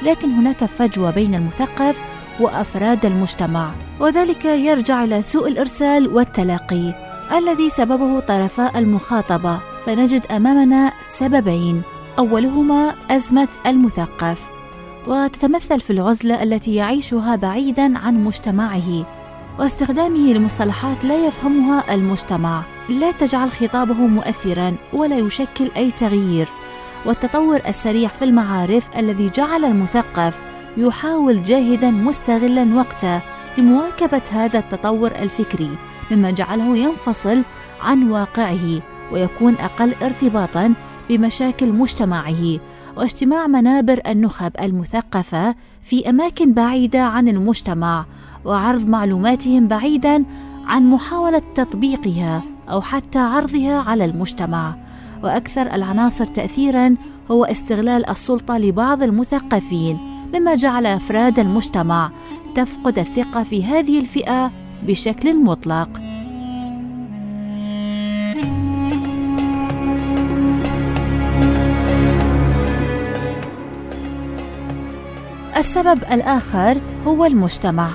لكن 0.03 0.31
هناك 0.31 0.65
فجوة 0.65 1.11
بين 1.11 1.35
المثقف 1.35 2.01
وأفراد 2.41 3.07
المجتمع 3.07 3.73
وذلك 4.01 4.45
يرجع 4.45 5.05
إلى 5.05 5.23
سوء 5.23 5.49
الإرسال 5.49 6.09
والتلقي 6.09 6.95
الذي 7.39 7.71
سببه 7.71 8.21
طرفاء 8.21 8.79
المخاطبة. 8.79 9.61
فنجد 9.87 10.27
أمامنا 10.27 10.93
سببين 11.13 11.83
أولهما 12.19 12.95
أزمة 13.11 13.49
المثقف. 13.67 14.62
وتتمثل 15.07 15.81
في 15.81 15.91
العزلة 15.91 16.43
التي 16.43 16.75
يعيشها 16.75 17.37
بعيدا 17.37 17.99
عن 17.99 18.25
مجتمعه 18.25 19.07
واستخدامه 19.59 20.33
لمصطلحات 20.33 21.05
لا 21.05 21.27
يفهمها 21.27 21.95
المجتمع. 21.95 22.63
لا 22.89 23.13
تجعل 23.13 23.51
خطابه 23.51 23.95
مؤثرا 23.95 24.77
ولا 24.93 25.19
يشكل 25.19 25.71
أي 25.77 25.91
تغيير. 25.91 26.49
والتطور 27.07 27.61
السريع 27.67 28.09
في 28.09 28.25
المعارف 28.25 28.89
الذي 28.97 29.31
جعل 29.31 29.65
المثقف 29.65 30.41
يحاول 30.77 31.43
جاهدا 31.43 31.91
مستغلا 31.91 32.75
وقته 32.75 33.23
لمواكبة 33.59 34.23
هذا 34.33 34.59
التطور 34.59 35.11
الفكري 35.11 35.71
مما 36.11 36.31
جعله 36.31 36.77
ينفصل 36.77 37.43
عن 37.83 38.11
واقعه 38.11 38.83
ويكون 39.13 39.55
أقل 39.55 39.95
ارتباطا 40.03 40.75
بمشاكل 41.09 41.73
مجتمعه. 41.73 42.59
واجتماع 42.97 43.47
منابر 43.47 44.01
النخب 44.07 44.53
المثقفة 44.61 45.55
في 45.83 46.09
أماكن 46.09 46.53
بعيدة 46.53 47.01
عن 47.01 47.29
المجتمع 47.29 48.07
وعرض 48.45 48.87
معلوماتهم 48.87 49.69
بعيدا 49.69 50.25
عن 50.67 50.91
محاولة 50.91 51.43
تطبيقها 51.55 52.43
أو 52.69 52.81
حتى 52.81 53.19
عرضها 53.19 53.81
على 53.81 54.05
المجتمع. 54.05 54.77
وأكثر 55.23 55.75
العناصر 55.75 56.25
تأثيرا 56.25 56.97
هو 57.31 57.45
استغلال 57.45 58.11
السلطة 58.11 58.59
لبعض 58.59 59.03
المثقفين 59.03 59.99
مما 60.35 60.55
جعل 60.55 60.87
أفراد 60.87 61.39
المجتمع 61.39 62.11
تفقد 62.55 62.99
الثقة 62.99 63.43
في 63.43 63.65
هذه 63.65 64.01
الفئة 64.01 64.53
بشكل 64.87 65.37
مطلق. 65.45 66.12
السبب 75.83 76.05
الآخر 76.13 76.81
هو 77.07 77.25
المجتمع. 77.25 77.91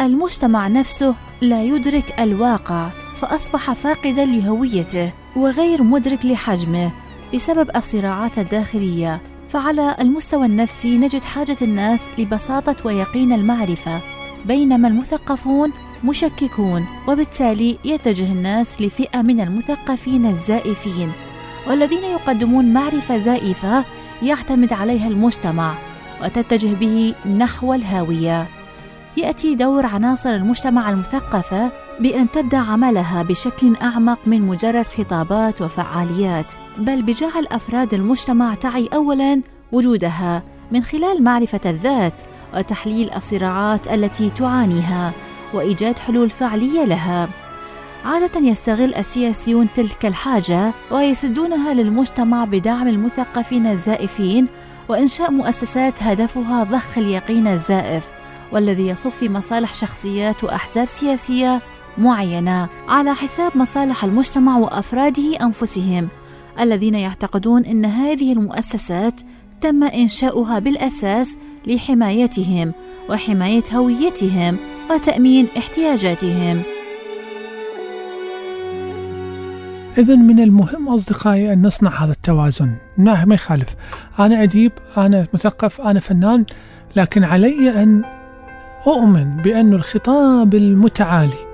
المجتمع 0.00 0.68
نفسه 0.68 1.14
لا 1.40 1.62
يدرك 1.62 2.20
الواقع 2.20 2.88
فأصبح 3.16 3.72
فاقدا 3.72 4.24
لهويته 4.24 5.12
وغير 5.36 5.82
مدرك 5.82 6.26
لحجمه. 6.26 6.90
بسبب 7.34 7.70
الصراعات 7.76 8.38
الداخلية 8.38 9.20
فعلى 9.48 9.96
المستوى 10.00 10.46
النفسي 10.46 10.98
نجد 10.98 11.22
حاجة 11.22 11.56
الناس 11.62 12.00
لبساطة 12.18 12.76
ويقين 12.84 13.32
المعرفة. 13.32 14.00
بينما 14.46 14.88
المثقفون 14.88 15.72
مشككون 16.04 16.86
وبالتالي 17.08 17.78
يتجه 17.84 18.32
الناس 18.32 18.80
لفئة 18.80 19.22
من 19.22 19.40
المثقفين 19.40 20.26
الزائفين. 20.26 21.12
والذين 21.66 22.04
يقدمون 22.04 22.72
معرفة 22.72 23.18
زائفة 23.18 23.84
يعتمد 24.22 24.72
عليها 24.72 25.08
المجتمع. 25.08 25.89
وتتجه 26.22 26.74
به 26.74 27.14
نحو 27.38 27.74
الهاوية. 27.74 28.48
يأتي 29.16 29.54
دور 29.54 29.86
عناصر 29.86 30.30
المجتمع 30.30 30.90
المثقفة 30.90 31.72
بأن 32.00 32.30
تبدأ 32.30 32.58
عملها 32.58 33.22
بشكل 33.22 33.76
أعمق 33.82 34.18
من 34.26 34.42
مجرد 34.42 34.86
خطابات 34.86 35.62
وفعاليات 35.62 36.52
بل 36.78 37.02
بجعل 37.02 37.46
أفراد 37.46 37.94
المجتمع 37.94 38.54
تعي 38.54 38.88
أولاً 38.94 39.42
وجودها 39.72 40.42
من 40.72 40.82
خلال 40.82 41.24
معرفة 41.24 41.60
الذات 41.66 42.20
وتحليل 42.54 43.12
الصراعات 43.12 43.88
التي 43.88 44.30
تعانيها 44.30 45.12
وإيجاد 45.54 45.98
حلول 45.98 46.30
فعلية 46.30 46.84
لها. 46.84 47.28
عادة 48.04 48.40
يستغل 48.40 48.94
السياسيون 48.94 49.68
تلك 49.74 50.06
الحاجة 50.06 50.72
ويسدونها 50.90 51.74
للمجتمع 51.74 52.44
بدعم 52.44 52.88
المثقفين 52.88 53.66
الزائفين 53.66 54.46
وإنشاء 54.90 55.30
مؤسسات 55.30 56.02
هدفها 56.02 56.64
ضخ 56.64 56.98
اليقين 56.98 57.46
الزائف 57.46 58.10
والذي 58.52 58.88
يصف 58.88 59.22
مصالح 59.22 59.74
شخصيات 59.74 60.44
وأحزاب 60.44 60.88
سياسية 60.88 61.62
معينة 61.98 62.68
على 62.88 63.14
حساب 63.14 63.56
مصالح 63.56 64.04
المجتمع 64.04 64.58
وأفراده 64.58 65.36
أنفسهم 65.42 66.08
الذين 66.60 66.94
يعتقدون 66.94 67.64
أن 67.64 67.84
هذه 67.84 68.32
المؤسسات 68.32 69.20
تم 69.60 69.84
إنشاؤها 69.84 70.58
بالأساس 70.58 71.36
لحمايتهم 71.66 72.72
وحماية 73.08 73.64
هويتهم 73.72 74.56
وتأمين 74.90 75.48
احتياجاتهم. 75.58 76.62
إذا 79.98 80.16
من 80.16 80.40
المهم 80.40 80.88
أصدقائي 80.88 81.52
أن 81.52 81.66
نصنع 81.66 81.90
هذا 82.04 82.12
التوازن. 82.12 82.72
ما 82.98 83.24
ما 83.24 83.34
يخالف. 83.34 83.74
أنا 84.18 84.42
أديب 84.42 84.72
أنا 84.96 85.26
مثقف 85.34 85.80
أنا 85.80 86.00
فنان 86.00 86.44
لكن 86.96 87.24
علي 87.24 87.82
أن 87.82 88.02
أؤمن 88.86 89.36
بأن 89.36 89.74
الخطاب 89.74 90.54
المتعالي 90.54 91.50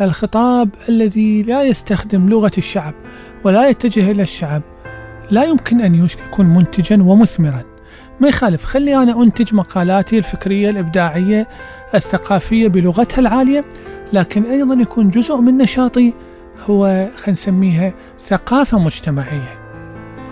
الخطاب 0.00 0.68
الذي 0.88 1.42
لا 1.42 1.62
يستخدم 1.62 2.28
لغة 2.28 2.50
الشعب 2.58 2.94
ولا 3.44 3.68
يتجه 3.68 4.10
إلى 4.10 4.22
الشعب 4.22 4.62
لا 5.30 5.44
يمكن 5.44 5.80
أن 5.80 5.94
يكون 5.94 6.46
منتجا 6.46 7.02
ومثمرا. 7.02 7.62
ما 8.20 8.28
يخالف 8.28 8.64
خلي 8.64 8.96
أنا 8.96 9.22
أنتج 9.22 9.54
مقالاتي 9.54 10.18
الفكرية 10.18 10.70
الإبداعية 10.70 11.46
الثقافية 11.94 12.68
بلغتها 12.68 13.20
العالية 13.20 13.64
لكن 14.12 14.44
أيضا 14.44 14.74
يكون 14.74 15.08
جزء 15.08 15.36
من 15.36 15.56
نشاطي 15.58 16.14
هو 16.66 16.86
خلينا 17.16 17.32
نسميها 17.32 17.92
ثقافة 18.18 18.78
مجتمعية 18.78 19.58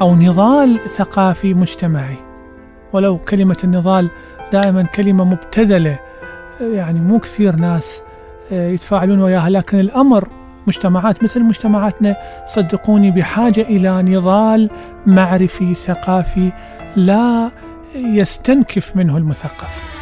أو 0.00 0.14
نضال 0.14 0.80
ثقافي 0.88 1.54
مجتمعي. 1.54 2.16
ولو 2.92 3.18
كلمة 3.18 3.56
النضال 3.64 4.10
دائما 4.52 4.82
كلمة 4.82 5.24
مبتذلة 5.24 5.98
يعني 6.60 7.00
مو 7.00 7.18
كثير 7.18 7.56
ناس 7.56 8.02
آه، 8.52 8.68
يتفاعلون 8.68 9.22
وياها 9.22 9.50
لكن 9.50 9.80
الأمر 9.80 10.28
مجتمعات 10.66 11.24
مثل 11.24 11.42
مجتمعاتنا 11.42 12.16
صدقوني 12.46 13.10
بحاجة 13.10 13.60
إلى 13.60 14.02
نضال 14.02 14.70
معرفي 15.06 15.74
ثقافي 15.74 16.52
لا 16.96 17.50
يستنكف 17.94 18.96
منه 18.96 19.16
المثقف. 19.16 19.95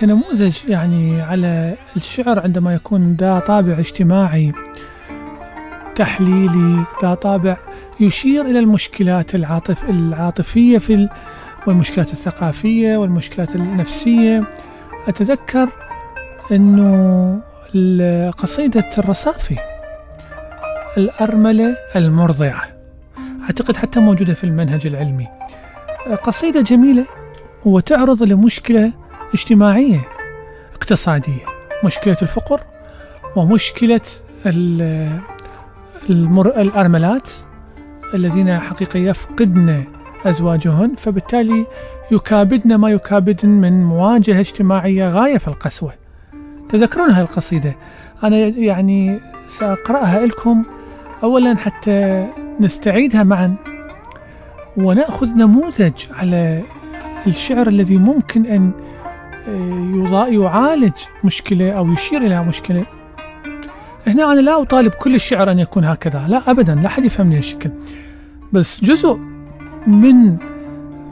كنموذج 0.00 0.56
يعني 0.68 1.22
على 1.22 1.74
الشعر 1.96 2.40
عندما 2.40 2.74
يكون 2.74 3.16
ذا 3.20 3.38
طابع 3.38 3.78
اجتماعي 3.78 4.52
تحليلي 5.94 6.84
ذا 7.02 7.14
طابع 7.14 7.56
يشير 8.00 8.44
إلى 8.44 8.58
المشكلات 8.58 9.34
العاطف 9.34 9.90
العاطفية 9.90 10.78
في 10.78 11.08
والمشكلات 11.66 12.12
الثقافية 12.12 12.96
والمشكلات 12.96 13.54
النفسية. 13.56 14.44
أتذكر 15.08 15.68
أنه 16.52 17.40
قصيدة 18.38 18.90
الرصافي 18.98 19.56
الأرملة 20.96 21.76
المرضعة 21.96 22.62
أعتقد 23.42 23.76
حتى 23.76 24.00
موجودة 24.00 24.34
في 24.34 24.44
المنهج 24.44 24.86
العلمي. 24.86 25.28
قصيدة 26.22 26.60
جميلة 26.60 27.06
وتعرض 27.64 28.22
لمشكلة 28.22 28.92
اجتماعية 29.34 30.00
اقتصادية. 30.74 31.44
مشكلة 31.84 32.16
الفقر 32.22 32.60
ومشكلة 33.36 34.00
ال- 34.46 35.20
المر... 36.10 36.46
الأرملات 36.46 37.28
الذين 38.14 38.58
حقيقة 38.58 38.98
يفقدن 38.98 39.84
أزواجهن 40.26 40.94
فبالتالي 40.98 41.66
يكابدن 42.12 42.74
ما 42.74 42.90
يكابدن 42.90 43.48
من 43.48 43.84
مواجهة 43.84 44.40
اجتماعية 44.40 45.08
غاية 45.08 45.38
في 45.38 45.48
القسوة. 45.48 45.92
تذكرون 46.68 47.10
هذه 47.10 47.22
القصيدة؟ 47.22 47.76
أنا 48.24 48.36
يعني 48.38 49.18
سأقرأها 49.48 50.26
لكم. 50.26 50.64
أولا 51.22 51.56
حتى 51.56 52.26
نستعيدها 52.60 53.22
معا. 53.22 53.54
ونأخذ 54.76 55.34
نموذج 55.34 55.92
على 56.10 56.62
الشعر 57.26 57.68
الذي 57.68 57.96
ممكن 57.96 58.46
أن 58.46 58.70
يعالج 60.28 60.92
مشكلة 61.24 61.72
أو 61.72 61.92
يشير 61.92 62.22
إلى 62.22 62.44
مشكلة. 62.44 62.84
هنا 64.06 64.32
أنا 64.32 64.40
لا 64.40 64.62
أطالب 64.62 64.92
كل 64.92 65.14
الشعر 65.14 65.50
أن 65.50 65.58
يكون 65.58 65.84
هكذا 65.84 66.26
لا 66.28 66.50
أبدا 66.50 66.74
لا 66.74 66.86
أحد 66.86 67.04
يفهمني 67.04 67.36
هالشكل. 67.36 67.70
بس 68.52 68.84
جزء 68.84 69.20
من 69.86 70.36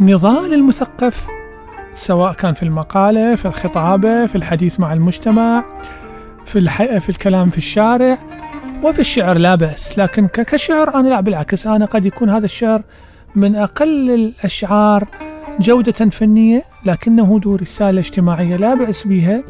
نضال 0.00 0.54
المثقف 0.54 1.26
سواء 1.94 2.32
كان 2.32 2.54
في 2.54 2.62
المقالة 2.62 3.34
في 3.34 3.46
الخطابة 3.46 4.26
في 4.26 4.36
الحديث 4.36 4.80
مع 4.80 4.92
المجتمع 4.92 5.64
في, 6.46 6.58
الح... 6.58 6.98
في 6.98 7.08
الكلام 7.08 7.50
في 7.50 7.58
الشارع 7.58 8.18
وفي 8.82 9.00
الشعر 9.00 9.38
لا 9.38 9.54
بأس. 9.54 9.98
لكن 9.98 10.26
كشعر 10.28 10.94
أنا 10.94 11.08
لا 11.08 11.20
بالعكس 11.20 11.66
أنا 11.66 11.84
قد 11.84 12.06
يكون 12.06 12.30
هذا 12.30 12.44
الشعر 12.44 12.82
من 13.34 13.56
أقل 13.56 14.10
الأشعار 14.10 15.08
جودة 15.60 15.92
فنية 15.92 16.62
لكنه 16.84 17.40
ذو 17.44 17.56
رسالة 17.56 18.00
اجتماعية 18.00 18.56
لا 18.56 18.74
بأس 18.74 19.06
بها 19.06 19.42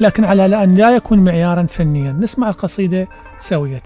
لكن 0.00 0.24
على 0.24 0.64
أن 0.64 0.74
لا 0.74 0.90
يكون 0.96 1.24
معيارا 1.24 1.62
فنيا. 1.62 2.12
نسمع 2.12 2.48
القصيدة 2.48 3.08
سوية 3.40 3.82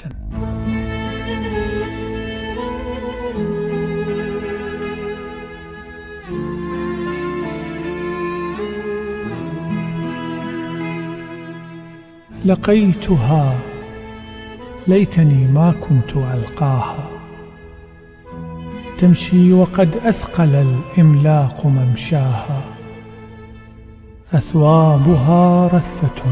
لقيتها 12.44 13.58
ليتني 14.88 15.46
ما 15.46 15.72
كنت 15.72 16.16
ألقاها. 16.16 17.15
تمشي 18.98 19.52
وقد 19.52 19.96
أثقل 19.96 20.54
الإملاق 20.54 21.66
ممشاها. 21.66 22.60
أثوابها 24.32 25.66
رثة 25.66 26.22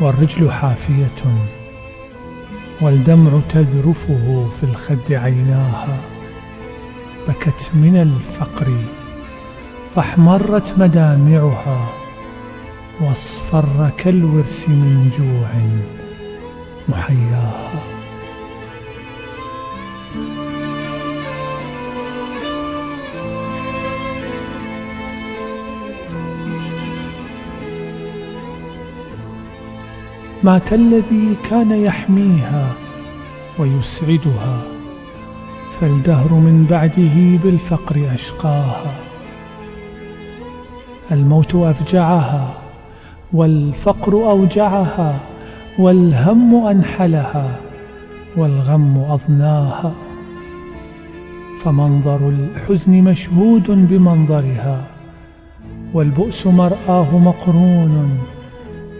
والرجل 0.00 0.50
حافية 0.50 1.46
والدمع 2.82 3.40
تذرفه 3.48 4.48
في 4.48 4.64
الخد 4.64 5.12
عيناها. 5.12 5.98
بكت 7.28 7.70
من 7.74 7.96
الفقر 7.96 8.72
فاحمرت 9.90 10.78
مدامعها 10.78 11.88
واصفر 13.00 13.90
كالورس 13.96 14.68
من 14.68 15.10
جوع 15.18 15.50
محياها. 16.88 17.95
مات 30.46 30.72
الذي 30.72 31.36
كان 31.50 31.70
يحميها 31.70 32.72
ويسعدها 33.58 34.62
فالدهر 35.80 36.32
من 36.34 36.66
بعده 36.70 37.42
بالفقر 37.42 38.14
أشقاها. 38.14 38.94
الموت 41.12 41.54
أفجعها 41.54 42.54
والفقر 43.32 44.12
أوجعها 44.30 45.20
والهم 45.78 46.66
أنحلها 46.66 47.58
والغم 48.36 48.98
أضناها. 48.98 49.94
فمنظر 51.60 52.28
الحزن 52.28 53.02
مشهود 53.02 53.70
بمنظرها 53.88 54.86
والبؤس 55.94 56.46
مرآه 56.46 57.18
مقرون 57.18 58.18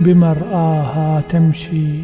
بمرآها 0.01 1.21
تمشي 1.21 2.03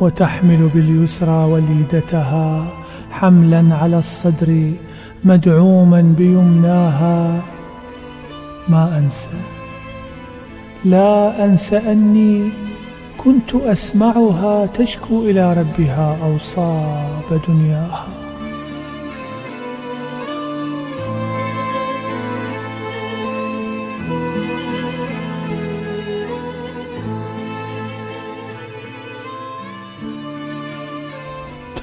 وتحمل 0.00 0.70
باليسرى 0.74 1.44
وليدتها 1.44 2.66
حملا 3.10 3.74
على 3.74 3.98
الصدر 3.98 4.70
مدعوما 5.24 6.02
بيمناها. 6.02 7.42
ما 8.68 8.98
أنسى؟ 8.98 9.28
لا 10.84 11.44
أنسى 11.44 11.76
أني 11.76 12.50
كنت 13.18 13.54
أسمعها 13.54 14.66
تشكو 14.66 15.22
إلى 15.22 15.52
ربها 15.52 16.18
اوصاب 16.22 17.40
دنياها. 17.48 18.23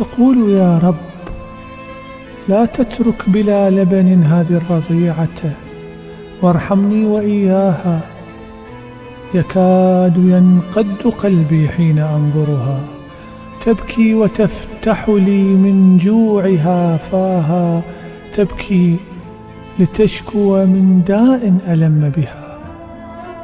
تقول 0.02 0.50
يا 0.50 0.78
رب 0.78 0.96
لا 2.50 2.66
تترك 2.66 3.30
بلا 3.30 3.70
لبن 3.70 4.24
هذه 4.24 4.58
الرضيعة. 4.58 5.56
وارحمني 6.42 7.06
وإياها. 7.06 8.00
يكاد 9.34 10.18
ينقد 10.18 11.14
قلبي 11.18 11.70
حين 11.70 12.00
أنظرها. 12.00 12.80
تبكي 13.62 14.14
وتفتح 14.14 15.10
لي 15.10 15.44
من 15.44 15.98
جوعها 15.98 16.98
فاها. 16.98 17.82
تبكي 18.34 18.96
لتشكو 19.80 20.66
من 20.66 21.04
داء 21.08 21.54
ألم 21.68 22.12
بها. 22.18 22.58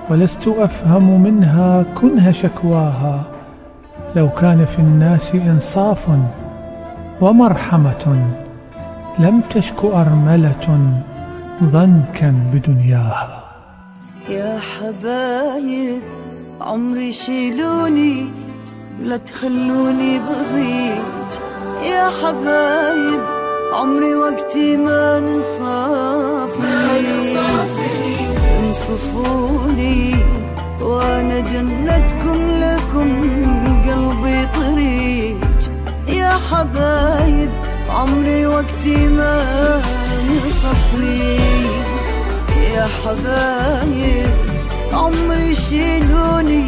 ولست 0.09 0.47
أفهم 0.47 1.23
منها 1.23 1.83
كنه 1.83 2.31
شكواها. 2.31 3.25
لو 4.15 4.29
كان 4.29 4.65
في 4.65 4.79
الناس 4.79 5.35
إنصاف 5.35 6.09
ومرحمة 7.21 8.33
لم 9.19 9.41
تشك 9.49 9.85
أرملة 9.85 10.67
ضنكا 11.63 12.33
بدنياها. 12.53 13.43
يا 14.29 14.59
حبايب 14.59 16.01
عمري 16.61 17.13
شيلوني 17.13 18.25
لا 19.03 19.17
تخلوني 19.17 20.19
بضيج 20.19 21.29
يا 21.91 22.09
حبايب 22.21 23.21
عمري 23.73 24.15
وقتي 24.15 24.77
ما 24.77 25.19
نصافني 25.19 26.57
انصفوني 28.59 30.15
وأنا 30.81 31.39
جنتكم 31.39 32.39
لكم. 32.63 33.66
حبايب 36.51 37.51
عمري 37.89 38.45
وقتي 38.47 38.97
ما 39.07 39.43
نصفني 40.27 41.35
يا 42.73 42.87
حبايب 43.03 44.35
عمري 44.93 45.55
شيلوني 45.55 46.65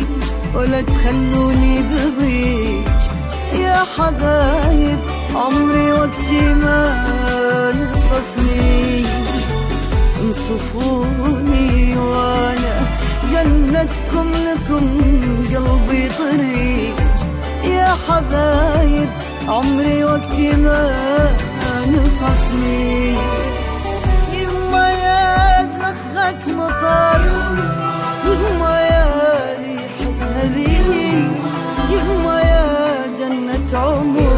ولا 0.55 0.81
تخلوني 0.81 1.81
بضيج. 1.81 2.87
يا 3.53 3.85
حبايب 3.97 4.99
عمري 5.35 5.93
وقتي 5.93 6.53
ما 6.53 6.79
نصفني 7.73 9.05
انصفوني 10.23 11.97
وأنا 11.97 12.75
جنتكم 13.31 14.27
لكم 14.47 14.85
قلبي 15.55 16.09
طريق 16.09 16.95
يا 17.63 17.95
حبايب 18.07 19.09
عمري 19.49 20.03
وقتي 20.03 20.55
ما 20.55 20.91
نصفني 21.87 23.15
يما 24.41 24.89
يا 24.89 25.67
زخت 25.79 26.49
مطر 26.49 27.21
يما 28.25 28.81
يا 28.81 29.07
ريحة 29.59 30.29
هليل 30.35 30.91
يما 31.89 32.41
يا 32.41 32.67
جنة 33.19 33.79
عمر. 33.79 34.28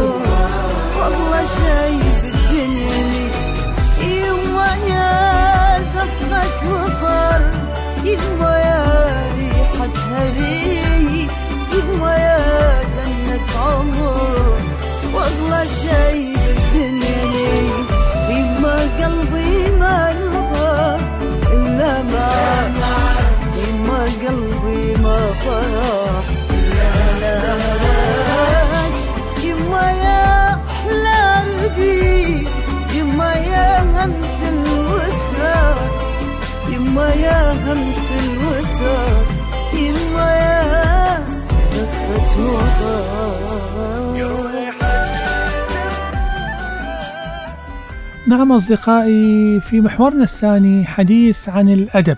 نعم 48.41 48.51
أصدقائي 48.51 49.60
في 49.60 49.82
محورنا 49.82 50.23
الثاني 50.23 50.86
حديث 50.86 51.49
عن 51.49 51.69
الأدب. 51.69 52.17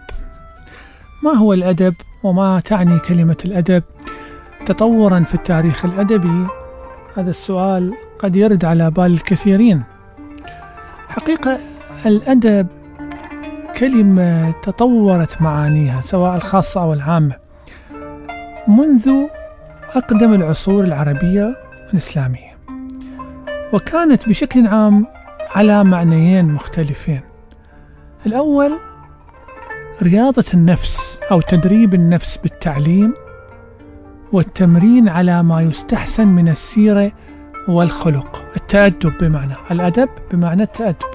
ما 1.24 1.32
هو 1.32 1.54
الأدب 1.54 1.94
وما 2.24 2.60
تعني 2.60 3.00
كلمة 3.00 3.38
الأدب؟ 3.46 3.84
تطورا 4.66 5.20
في 5.20 5.36
التاريخ 5.36 5.86
الأدبي 5.86 6.48
هذا 7.18 7.30
السؤال 7.30 7.94
قد 8.20 8.36
يرد 8.36 8.66
على 8.66 8.92
بال 8.92 9.06
الكثيرين. 9.06 9.84
حقيقة 11.10 11.60
الأدب 12.06 12.68
كلمة 13.80 14.52
تطورت 14.52 15.42
معانيها 15.42 16.02
سواء 16.02 16.36
الخاصة 16.36 16.82
أو 16.82 16.94
العامة 16.94 17.36
منذ 18.68 19.10
أقدم 19.96 20.34
العصور 20.34 20.84
العربية 20.84 21.56
الإسلامية. 21.94 22.58
وكانت 23.74 24.30
بشكل 24.30 24.68
عام 24.68 25.06
على 25.56 25.84
معنيين 25.84 26.46
مختلفين. 26.46 27.22
الأول 28.26 28.72
رياضة 30.02 30.46
النفس 30.54 31.20
أو 31.32 31.42
تدريب 31.42 31.94
النفس 31.94 32.38
بالتعليم 32.38 33.14
والتمرين 34.32 35.10
على 35.10 35.44
ما 35.44 35.62
يستحسن 35.62 36.28
من 36.28 36.50
السيرة 36.50 37.12
والخلق 37.68 38.44
التأدب 38.56 39.18
بمعنى 39.22 39.54
الأدب 39.72 40.10
بمعنى 40.32 40.64
التأدب. 40.64 41.14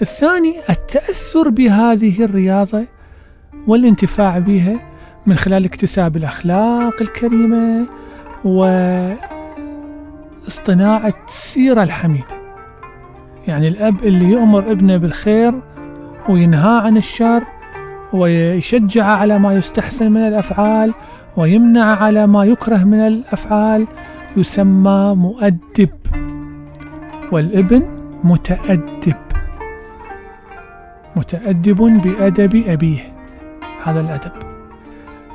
الثاني 0.00 0.54
التأثر 0.70 1.48
بهذه 1.48 2.24
الرياضة 2.24 2.86
والانتفاع 3.66 4.38
بها 4.38 4.80
من 5.26 5.36
خلال 5.36 5.64
اكتساب 5.64 6.16
الأخلاق 6.16 7.02
الكريمة 7.02 7.86
واصطناعة 10.44 11.14
السيرة 11.28 11.82
الحميدة. 11.82 12.41
يعني 13.48 13.68
الأب 13.68 14.02
اللي 14.04 14.24
يؤمر 14.24 14.70
ابنه 14.70 14.96
بالخير 14.96 15.54
وينهاه 16.28 16.80
عن 16.80 16.96
الشر 16.96 17.42
ويشجع 18.12 19.04
على 19.04 19.38
ما 19.38 19.54
يستحسن 19.54 20.12
من 20.12 20.20
الأفعال 20.20 20.94
ويمنع 21.36 21.84
على 22.02 22.26
ما 22.26 22.44
يكره 22.44 22.84
من 22.84 23.00
الأفعال 23.00 23.86
يسمى 24.36 25.14
مؤدب 25.16 25.90
والابن 27.32 27.82
متأدب. 28.24 29.16
متأدب 31.16 31.76
بأدب 31.76 32.62
أبيه. 32.66 33.00
هذا 33.82 34.00
الأدب. 34.00 34.32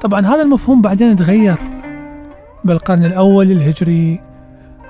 طبعا 0.02 0.26
هذا 0.26 0.42
المفهوم 0.42 0.82
بعدين 0.82 1.16
تغير 1.16 1.58
بالقرن 2.64 3.06
الأول 3.06 3.52
الهجري 3.52 4.20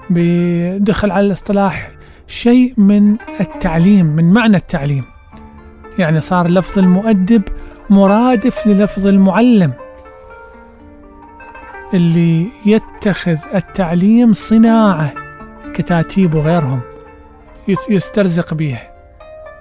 بدخل 0.09 1.11
على 1.11 1.25
الاصطلاح 1.25 1.96
شيء 2.27 2.73
من 2.77 3.17
التعليم 3.39 4.05
من 4.05 4.33
معنى 4.33 4.57
التعليم. 4.57 5.03
يعني 5.99 6.19
صار 6.19 6.51
لفظ 6.51 6.79
المؤدب 6.79 7.41
مرادف 7.89 8.67
للفظ 8.67 9.07
المعلم. 9.07 9.73
اللي 11.93 12.47
يتخذ 12.65 13.37
التعليم 13.55 14.33
صناعة 14.33 15.13
كتاتيب 15.73 16.35
وغيرهم 16.35 16.79
يسترزق 17.89 18.53
به 18.53 18.79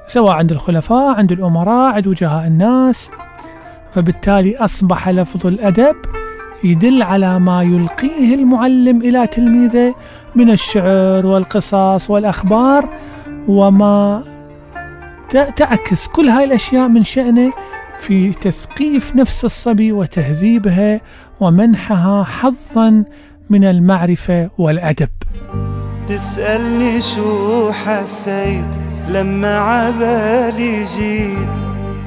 سواء 0.07 0.33
عند 0.33 0.53
الخلفاء 0.53 1.19
عند 1.19 1.33
الأمراء 1.33 1.95
عند 1.95 2.07
وجهاء 2.07 2.47
الناس. 2.47 3.11
فبالتالي 3.93 4.57
أصبح 4.57 5.09
لفظ 5.09 5.47
الأدب 5.47 5.97
يدل 6.65 7.03
على 7.03 7.39
ما 7.39 7.63
يلقيه 7.63 8.35
المعلم 8.35 9.03
إلى 9.03 9.27
تلميذه 9.27 9.95
من 10.37 10.51
الشعر 10.51 11.27
والقصص 11.27 12.11
والأخبار 12.11 12.89
وما 13.49 14.25
تعكس 15.57 16.09
كل 16.09 16.29
هاي 16.29 16.45
الأشياء 16.45 16.89
من 16.89 17.03
شأنه 17.03 17.53
في 17.99 18.33
تثقيف 18.33 19.17
نفس 19.17 19.45
الصبي 19.45 19.93
وتهذيبها 19.93 21.01
ومنحها 21.41 22.25
حظا 22.25 23.05
من 23.51 23.65
المعرفة 23.65 24.51
والأدب. 24.59 25.09
تسألني 26.07 27.01
شو 27.01 27.73
حسيت 27.73 28.65
لما 29.09 29.59
عبالي 29.59 30.85
جيت؟ 30.85 31.49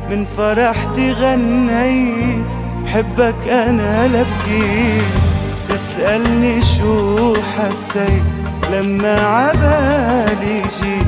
من 0.10 0.24
فرحتي 0.24 1.12
غنيت 1.12 2.48
بحبك 2.84 3.48
أنا 3.48 4.08
لبكيت. 4.08 5.29
تسألني 5.70 6.62
شو 6.66 7.34
حسيت 7.36 8.24
لما 8.72 9.20
عبالي 9.22 10.62
جيت. 10.62 11.08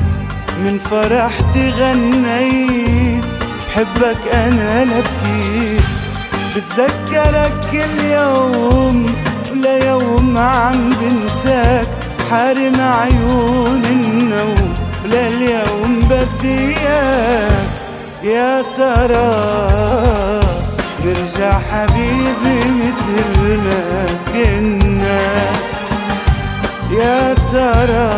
من 0.64 0.78
فرحتي 0.90 1.70
غنيت 1.70 3.24
بحبك 3.68 4.34
أنا 4.34 4.84
لبكيت 4.84 5.84
بتذكرك 6.56 7.52
كل 7.72 8.04
يوم 8.04 9.14
ليوم 9.54 10.38
عم 10.38 10.90
بنساك. 11.00 11.86
حارم 12.30 12.80
عيون 12.80 13.82
النوم 13.84 14.74
لليوم 15.04 16.08
بدي 16.10 16.76
إياك. 16.76 17.68
يا 18.22 18.62
ترى 18.76 20.41
نرجع 21.04 21.58
حبيبي 21.58 22.58
مثل 22.80 23.58
ما 23.64 24.06
كنا. 24.32 25.20
يا 26.90 27.34
ترى 27.52 28.12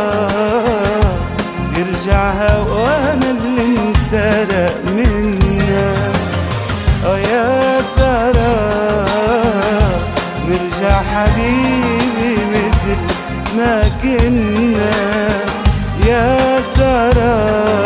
يرجع 1.79 2.31
هوانا 2.33 3.31
اللي 3.31 3.79
انسرق 3.79 4.77
منا. 4.97 5.95
آه 7.07 7.19
يا 7.19 7.81
ترى 7.97 8.57
نرجع 10.49 11.01
حبيبي 11.13 12.37
مثل 12.53 13.01
ما 13.57 13.83
كنا. 14.03 14.91
يا 16.07 16.61
ترى 16.77 17.84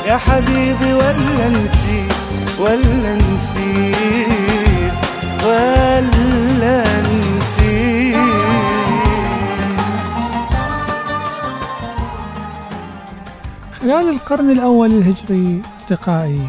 يا 0.06 0.16
حبيبي 0.16 0.94
ولا 0.94 1.48
نسيت 1.48 2.12
ولا 2.60 3.16
نسيت 3.34 4.94
ولا 5.44 7.02
نسيت. 7.02 8.16
خلال 13.80 14.08
القرن 14.08 14.50
الأول 14.50 14.90
الهجري 14.90 15.62
أصدقائي 15.78 16.48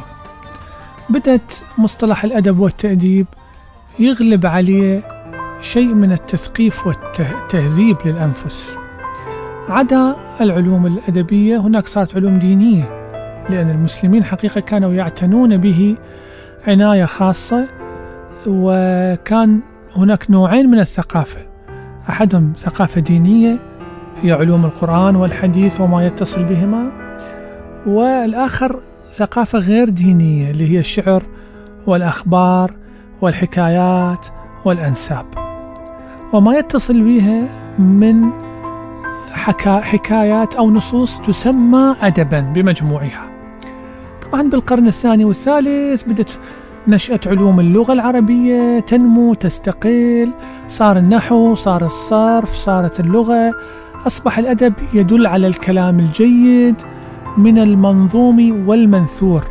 بدأت 1.10 1.54
مصطلح 1.78 2.24
الأدب 2.24 2.60
والتأديب 2.60 3.28
يغلب 4.00 4.46
عليه 4.46 5.04
شيء 5.62 5.94
من 5.94 6.12
التثقيف 6.12 6.88
والتهذيب 6.88 7.98
للأنفس. 8.06 8.78
عدا 9.70 10.16
العلوم 10.42 10.86
الأدبية 10.86 11.58
هناك 11.58 11.88
صارت 11.88 12.16
علوم 12.16 12.34
دينية 12.40 12.84
لأن 13.50 13.70
المسلمين 13.70 14.24
حقيقة 14.24 14.62
كانوا 14.62 14.94
يعتنون 14.94 15.58
به 15.58 15.98
عناية 16.68 17.06
خاصة 17.06 17.66
وكان 18.48 19.60
هناك 19.96 20.32
نوعين 20.32 20.70
من 20.70 20.80
الثقافة. 20.80 21.40
أحدهم 22.10 22.54
ثقافة 22.58 23.02
دينية 23.02 23.60
هي 24.22 24.32
علوم 24.32 24.66
القرآن 24.66 25.16
والحديث 25.16 25.82
وما 25.82 26.06
يتصل 26.06 26.44
بهما 26.44 26.92
والآخر 27.86 28.80
ثقافة 29.14 29.60
غير 29.60 29.90
دينية 29.90 30.52
اللي 30.52 30.72
هي 30.72 30.80
الشعر 30.80 31.24
والأخبار 31.88 32.74
والحكايات 33.22 34.26
والأنساب. 34.66 35.26
وما 36.34 36.58
يتصل 36.58 37.02
بها 37.02 37.44
من 37.80 38.47
حكا 39.38 39.80
حكايات 39.80 40.56
أو 40.56 40.72
نصوص 40.72 41.20
تسمى 41.20 41.96
أدبا 42.02 42.40
بمجموعها. 42.40 43.30
طبعا 44.32 44.42
بالقرن 44.42 44.88
الثاني 44.88 45.26
والثالث 45.26 46.04
بدت 46.04 46.40
نشأة 46.88 47.20
علوم 47.28 47.60
اللغة 47.60 47.94
العربية 47.94 48.80
تنمو 48.80 49.34
تستقل 49.34 50.32
صار 50.68 50.98
النحو 50.98 51.56
صار 51.56 51.86
الصرف 51.86 52.52
صارت 52.52 53.00
اللغة. 53.00 53.54
أصبح 54.08 54.38
الأدب 54.38 54.74
يدل 54.94 55.28
على 55.28 55.48
الكلام 55.48 56.00
الجيد 56.00 56.76
من 57.38 57.58
المنظوم 57.58 58.68
والمنثور 58.70 59.44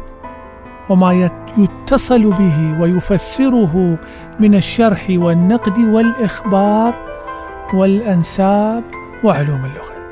وما 0.89 1.13
يت- 1.13 1.33
يتصل 1.59 2.31
به 2.31 2.81
ويفسره 2.81 3.99
من 4.41 4.55
الشرح 4.55 5.07
والنقد 5.11 5.79
والإخبار 5.79 6.95
والأنساب 7.75 8.85
وعلوم 9.25 9.65
اللغة 9.65 10.07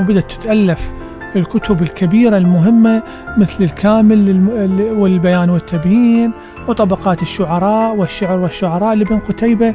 وبدأت 0.00 0.32
تتألف 0.32 0.92
الكتب 1.36 1.82
الكبيرة 1.82 2.36
المهمة 2.36 3.02
مثل 3.38 3.64
الكامل 3.64 4.46
والبيان 4.98 5.50
والتبيين 5.50 6.32
وطبقات 6.68 7.22
الشعراء 7.22 7.96
والشعر 7.96 8.38
والشعراء 8.38 8.94
لابن 8.94 9.18
قتيبة 9.18 9.74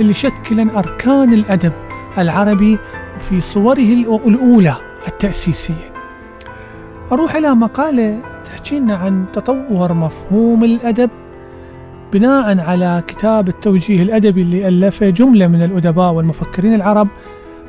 اللي 0.00 0.12
شكلا 0.12 0.78
أركان 0.78 1.32
الأدب 1.32 1.72
العربي 2.18 2.78
في 3.18 3.40
صوره 3.40 3.74
الأ- 3.76 4.26
الأولى 4.26 4.74
التأسيسية. 5.08 5.92
أروح 7.12 7.34
إلى 7.34 7.54
مقالة 7.54 8.18
تحكي 8.44 8.78
لنا 8.80 8.96
عن 8.96 9.24
تطور 9.32 9.92
مفهوم 9.92 10.64
الأدب 10.64 11.10
بناء 12.12 12.60
على 12.60 13.02
كتاب 13.06 13.48
التوجيه 13.48 14.02
الأدبي 14.02 14.42
اللي 14.42 14.68
ألفه 14.68 15.10
جملة 15.10 15.46
من 15.46 15.62
الأدباء 15.62 16.12
والمفكرين 16.12 16.74
العرب 16.74 17.08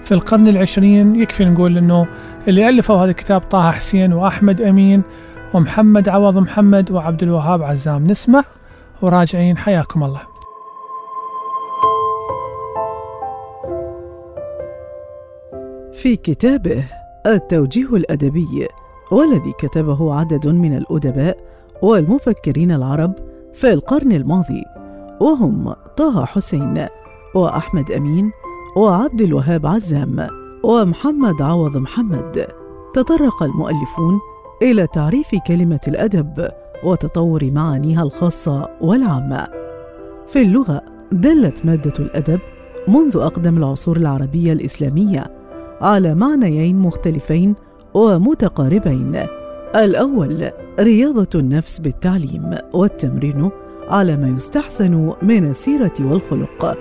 في 0.08 0.14
القرن 0.14 0.48
العشرين 0.48 1.16
يكفي 1.16 1.46
نقول 1.46 1.78
أنه 1.78 2.08
اللي 2.48 2.70
ألفوا 2.70 2.96
هذا 2.96 3.12
الكتاب 3.12 3.42
طه 3.42 3.72
حسين 3.72 4.14
وأحمد 4.14 4.62
أمين 4.62 5.04
ومحمد 5.54 6.10
عوض 6.10 6.38
محمد 6.38 6.92
وعبد 6.92 7.24
الوهاب 7.24 7.64
عزام. 7.64 8.04
نسمع 8.04 8.44
وراجعين. 9.02 9.58
حياكم 9.58 10.04
الله. 10.04 10.22
في 15.94 16.16
كتابه 16.16 16.84
التوجيه 17.26 17.96
الأدبي 17.96 18.68
والذي 19.12 19.52
كتبه 19.60 20.20
عدد 20.20 20.48
من 20.48 20.78
الأدباء 20.78 21.38
والمفكرين 21.82 22.72
العرب 22.72 23.14
في 23.54 23.74
القرن 23.74 24.12
الماضي 24.12 24.64
وهم 25.22 25.74
طه 25.98 26.26
حسين 26.26 26.88
وأحمد 27.36 27.92
أمين 27.92 28.32
وعبد 28.78 29.22
الوهاب 29.22 29.66
عزام 29.66 30.28
ومحمد 30.64 31.42
عوض 31.42 31.78
محمد. 31.78 32.48
تطرق 32.94 33.44
المؤلفون 33.44 34.20
إلى 34.62 34.88
تعريف 34.88 35.28
كلمة 35.48 35.80
الأدب 35.88 36.50
وتطور 36.84 37.52
معانيها 37.52 38.04
الخاصة 38.04 38.70
والعامة. 38.82 39.48
في 40.28 40.42
اللغة 40.42 40.82
دلت 41.12 41.66
مادة 41.66 41.94
الأدب 42.00 42.40
منذ 42.88 43.18
أقدم 43.18 43.58
العصور 43.58 43.98
العربية 43.98 44.54
الإسلامية 44.54 45.26
على 45.82 46.16
معنيين 46.16 46.80
مختلفين 46.80 47.56
ومتقاربين. 47.94 49.26
الأول 49.76 50.52
رياضة 50.80 51.40
النفس 51.40 51.80
بالتعليم 51.80 52.56
والتمرين 52.74 53.50
على 53.88 54.18
ما 54.18 54.28
يستحسن 54.28 55.14
من 55.22 55.50
السيرة 55.50 55.94
والخلق. 56.00 56.78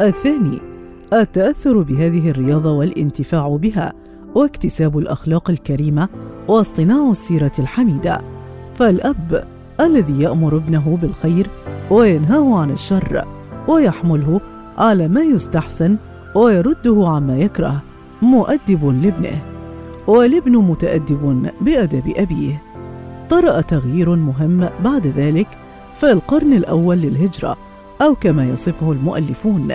الثاني 0.00 0.67
التأثر 1.12 1.82
بهذه 1.82 2.30
الرياضة 2.30 2.72
والانتفاع 2.72 3.48
بها 3.48 3.92
واكتساب 4.34 4.98
الأخلاق 4.98 5.50
الكريمة 5.50 6.08
واصطناع 6.48 7.10
السيرة 7.10 7.52
الحميدة. 7.58 8.20
فالأب 8.74 9.44
الذي 9.80 10.22
يأمر 10.22 10.56
ابنه 10.56 10.98
بالخير 11.02 11.46
وينهاه 11.90 12.58
عن 12.58 12.70
الشر 12.70 13.24
ويحمله 13.68 14.40
على 14.78 15.08
ما 15.08 15.22
يستحسن 15.22 15.96
ويرده 16.34 17.04
عما 17.08 17.38
يكره 17.38 17.82
مؤدب 18.22 18.84
لابنه 19.02 19.42
والابن 20.06 20.56
متأدب 20.56 21.50
بأدب 21.60 22.12
أبيه. 22.16 22.62
طرأ 23.30 23.60
تغيير 23.60 24.14
مهم 24.14 24.68
بعد 24.84 25.06
ذلك 25.06 25.48
في 26.00 26.12
القرن 26.12 26.52
الأول 26.52 26.96
للهجرة 26.96 27.56
أو 28.02 28.14
كما 28.14 28.44
يصفه 28.44 28.92
المؤلفون. 28.92 29.68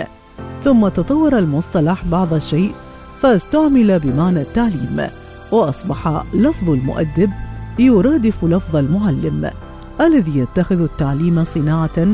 ثم 0.64 0.88
تطور 0.88 1.38
المصطلح 1.38 2.04
بعض 2.04 2.34
الشيء 2.34 2.72
فاستعمل 3.20 3.98
بمعنى 3.98 4.40
التعليم 4.40 5.06
وأصبح 5.52 6.22
لفظ 6.34 6.70
المؤدب 6.70 7.30
يرادف 7.78 8.44
لفظ 8.44 8.76
المعلم 8.76 9.50
الذي 10.00 10.38
يتخذ 10.38 10.82
التعليم 10.82 11.44
صناعة 11.44 12.06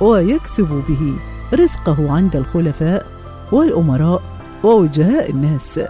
ويكسب 0.00 0.82
به 0.88 1.14
رزقه 1.54 2.12
عند 2.12 2.36
الخلفاء 2.36 3.06
والأمراء 3.52 4.22
ووجهاء 4.64 5.30
الناس. 5.30 5.80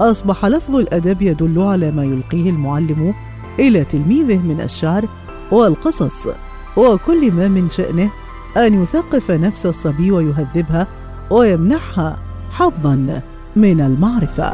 أصبح 0.00 0.44
لفظ 0.44 0.76
الأدب 0.76 1.22
يدل 1.22 1.62
على 1.62 1.90
ما 1.90 2.04
يلقيه 2.04 2.50
المعلم 2.50 3.14
إلى 3.58 3.84
تلميذه 3.84 4.38
من 4.38 4.60
الشعر 4.60 5.08
والقصص 5.50 6.28
وكل 6.76 7.32
ما 7.32 7.48
من 7.48 7.70
شأنه 7.70 8.10
أن 8.56 8.82
يثقف 8.82 9.30
نفس 9.30 9.66
الصبي 9.66 10.10
ويهذبها 10.10 10.86
ويمنحها 11.30 12.18
حظا 12.50 13.20
من 13.56 13.80
المعرفة. 13.80 14.52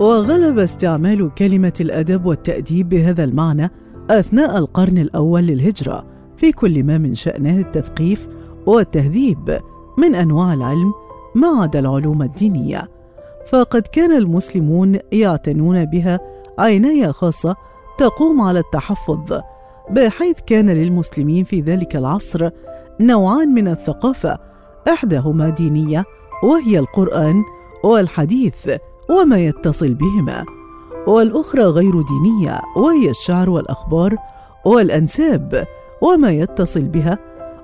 وغلب 0.00 0.58
استعمال 0.58 1.34
كلمة 1.34 1.72
الأدب 1.80 2.26
والتأديب 2.26 2.88
بهذا 2.88 3.24
المعنى 3.24 3.70
أثناء 4.10 4.58
القرن 4.58 4.98
الأول 4.98 5.42
للهجرة 5.42 6.04
في 6.36 6.52
كل 6.52 6.84
ما 6.84 6.98
من 6.98 7.14
شأنه 7.14 7.58
التثقيف 7.58 8.28
والتهذيب 8.66 9.58
من 9.98 10.14
أنواع 10.14 10.54
العلم 10.54 10.92
ما 11.34 11.48
عدا 11.48 11.78
العلوم 11.78 12.22
الدينية. 12.22 12.88
فقد 13.52 13.82
كان 13.82 14.12
المسلمون 14.12 14.98
يعتنون 15.12 15.84
بها 15.84 16.20
عناية 16.58 17.10
خاصة 17.10 17.56
تقوم 17.98 18.40
على 18.40 18.58
التحفظ 18.58 19.40
بحيث 19.90 20.36
كان 20.46 20.70
للمسلمين 20.70 21.44
في 21.44 21.60
ذلك 21.60 21.96
العصر 21.96 22.50
نوعان 23.00 23.48
من 23.48 23.68
الثقافة 23.68 24.38
إحداهما 24.88 25.48
دينية 25.48 26.04
وهي 26.42 26.78
القرآن 26.78 27.42
والحديث 27.84 28.70
وما 29.10 29.38
يتصل 29.38 29.94
بهما 29.94 30.44
والأخرى 31.06 31.62
غير 31.62 32.02
دينية 32.02 32.60
وهي 32.76 33.10
الشعر 33.10 33.50
والأخبار 33.50 34.16
والأنساب 34.64 35.66
وما 36.02 36.30
يتصل 36.30 36.82
بها 36.82 37.18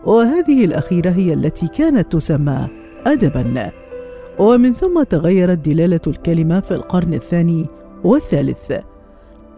وهذه 0.06 0.64
الأخيرة 0.64 1.10
هي 1.10 1.32
التي 1.32 1.66
كانت 1.66 2.12
تسمى 2.12 2.68
أدبا. 3.06 3.70
ومن 4.38 4.72
ثم 4.72 5.02
تغيرت 5.02 5.58
دلالة 5.58 6.00
الكلمة 6.06 6.60
في 6.60 6.74
القرن 6.74 7.14
الثاني 7.14 7.66
والثالث. 8.04 8.72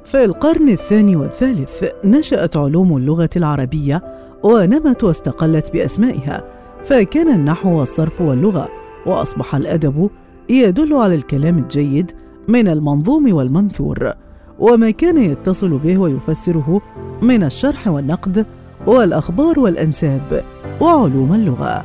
في 0.06 0.24
القرن 0.24 0.68
الثاني 0.68 1.16
والثالث 1.16 1.84
نشأت 2.04 2.56
علوم 2.56 2.96
اللغة 2.96 3.30
العربية 3.36 4.02
ونمت 4.42 5.04
واستقلت 5.04 5.72
بأسمائها 5.72 6.44
فكان 6.84 7.34
النحو 7.34 7.78
والصرف 7.78 8.20
واللغة 8.20 8.68
وأصبح 9.06 9.54
الأدب 9.54 10.10
يدل 10.48 10.92
على 10.92 11.14
الكلام 11.14 11.58
الجيد 11.58 12.12
من 12.48 12.68
المنظوم 12.68 13.34
والمنثور 13.34 14.12
وما 14.58 14.90
كان 14.90 15.16
يتصل 15.16 15.78
به 15.78 15.98
ويفسره 15.98 16.80
من 17.22 17.44
الشرح 17.44 17.88
والنقد 17.88 18.46
والأخبار 18.86 19.60
والأنساب 19.60 20.44
وعلوم 20.80 21.34
اللغة. 21.34 21.84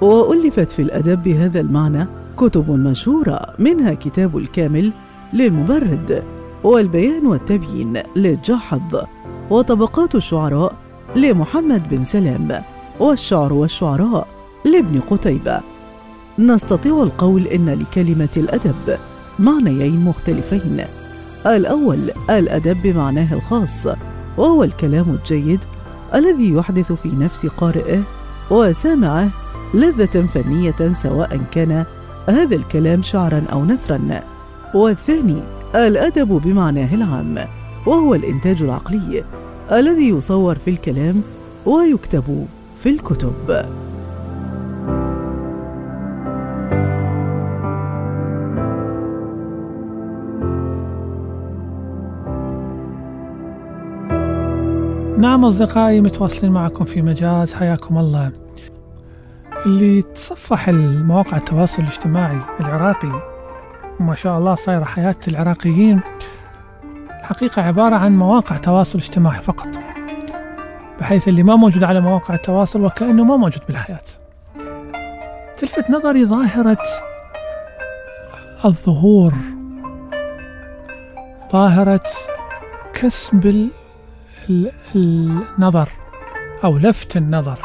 وألفت 0.00 0.72
في 0.72 0.82
الأدب 0.82 1.22
بهذا 1.22 1.60
المعنى 1.60 2.06
كتب 2.36 2.70
مشهورة 2.70 3.40
منها 3.58 3.94
كتاب 3.94 4.36
الكامل 4.36 4.92
للمبرد 5.32 6.37
والبيان 6.64 7.26
والتبيين 7.26 8.02
للجاحظ 8.16 9.02
وطبقات 9.50 10.14
الشعراء 10.14 10.74
لمحمد 11.16 11.88
بن 11.88 12.04
سلام 12.04 12.62
والشعر 13.00 13.52
والشعراء 13.52 14.28
لابن 14.64 15.00
قتيبة. 15.00 15.60
نستطيع 16.38 17.02
القول 17.02 17.46
إن 17.46 17.68
لكلمة 17.68 18.28
الأدب 18.36 18.98
معنيين 19.38 20.04
مختلفين. 20.04 20.84
الأول 21.46 21.98
الأدب 22.30 22.76
بمعناه 22.84 23.34
الخاص 23.34 23.86
وهو 24.36 24.64
الكلام 24.64 25.10
الجيد 25.10 25.64
الذي 26.14 26.54
يحدث 26.54 26.92
في 26.92 27.08
نفس 27.08 27.46
قارئه 27.46 28.02
وسامعه 28.50 29.28
لذة 29.74 30.26
فنية 30.34 30.92
سواء 31.02 31.40
كان 31.52 31.84
هذا 32.26 32.56
الكلام 32.56 33.02
شعرا 33.02 33.44
أو 33.52 33.64
نثرا. 33.64 34.22
والثاني 34.74 35.42
الأدب 35.74 36.28
بمعناه 36.28 36.94
العام 36.94 37.38
وهو 37.86 38.14
الإنتاج 38.14 38.62
العقلي 38.62 39.24
الذي 39.72 40.08
يصور 40.08 40.54
في 40.54 40.70
الكلام 40.70 41.22
ويكتب 41.66 42.46
في 42.82 42.88
الكتب. 42.88 43.66
نعم 55.18 55.44
أصدقائي 55.44 56.00
متواصلين 56.00 56.52
معكم 56.52 56.84
في 56.84 57.02
مجاز. 57.02 57.54
حياكم 57.54 57.98
الله. 57.98 58.32
اللي 59.66 60.02
تصفح 60.02 60.68
المواقع 60.68 61.36
التواصل 61.36 61.82
الاجتماعي 61.82 62.38
العراقي 62.60 63.37
ما 64.00 64.14
شاء 64.14 64.38
الله 64.38 64.54
صايرة 64.54 64.84
حياة 64.84 65.16
العراقيين 65.28 66.00
حقيقة 67.22 67.62
عبارة 67.62 67.96
عن 67.96 68.16
مواقع 68.16 68.56
تواصل 68.56 68.98
اجتماعي 68.98 69.42
فقط 69.42 69.68
بحيث 71.00 71.28
اللي 71.28 71.42
ما 71.42 71.56
موجود 71.56 71.84
على 71.84 72.00
مواقع 72.00 72.34
التواصل 72.34 72.84
وكأنه 72.84 73.24
ما 73.24 73.36
موجود 73.36 73.62
بالحياة. 73.68 74.00
تلفت 75.58 75.90
نظري 75.90 76.24
ظاهرة 76.26 76.78
الظهور 78.64 79.32
ظاهرة 81.52 82.04
كسب 82.94 83.46
ال- 83.46 83.70
ال- 84.50 84.72
النظر 84.94 85.88
أو 86.64 86.78
لفت 86.78 87.16
النظر 87.16 87.58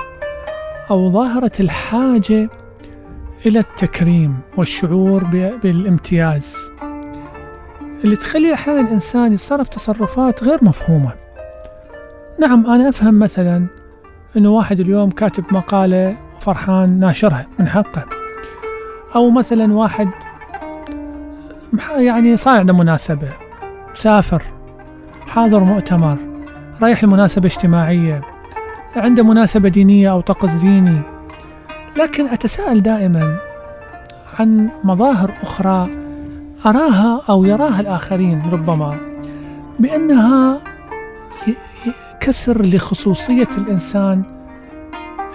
أو 0.92 1.10
ظاهرة 1.10 1.52
الحاجة 1.60 2.50
إلى 3.46 3.60
التكريم 3.60 4.40
والشعور 4.58 5.24
بالامتياز. 5.64 6.72
اللي 8.04 8.16
تخلي 8.16 8.54
أحيانا 8.54 8.80
الإنسان 8.80 9.34
يتصرف 9.34 9.70
تصرفات 9.70 10.44
غير 10.44 10.60
مفهومة. 10.62 11.12
نعم 12.40 12.66
أنا 12.66 12.90
أفهم 12.90 13.20
مثلا 13.20 13.68
أنه 14.38 14.50
واحد 14.50 14.80
اليوم 14.80 15.12
كاتب 15.12 15.44
مقالة 15.52 16.18
وفرحان 16.38 17.00
ناشرها 17.00 17.48
من 17.60 17.68
حقه. 17.68 18.06
أو 19.16 19.30
مثلا 19.30 19.74
واحد 19.74 20.10
يعني 21.98 22.38
صار 22.38 22.60
عنده 22.60 22.74
مناسبة 22.74 23.30
مسافر 23.92 24.44
حاضر 25.28 25.60
مؤتمر 25.60 26.18
رايح 26.82 27.04
لمناسبة 27.04 27.46
اجتماعية 27.46 28.22
عنده 28.96 29.24
مناسبة 29.24 29.70
دينية 29.70 30.12
أو 30.12 30.22
طقس 30.22 30.52
ديني. 30.52 31.13
لكن 31.98 32.28
أتساءل 32.28 32.82
دائما 32.82 33.38
عن 34.40 34.70
مظاهر 34.84 35.34
أخرى 35.42 35.90
أراها 36.66 37.22
أو 37.30 37.46
يراها 37.46 37.80
الآخرين 37.80 38.42
ربما 38.52 38.98
بأنها 39.80 40.62
كسر 42.20 42.62
لخصوصية 42.66 43.48
الإنسان 43.58 44.24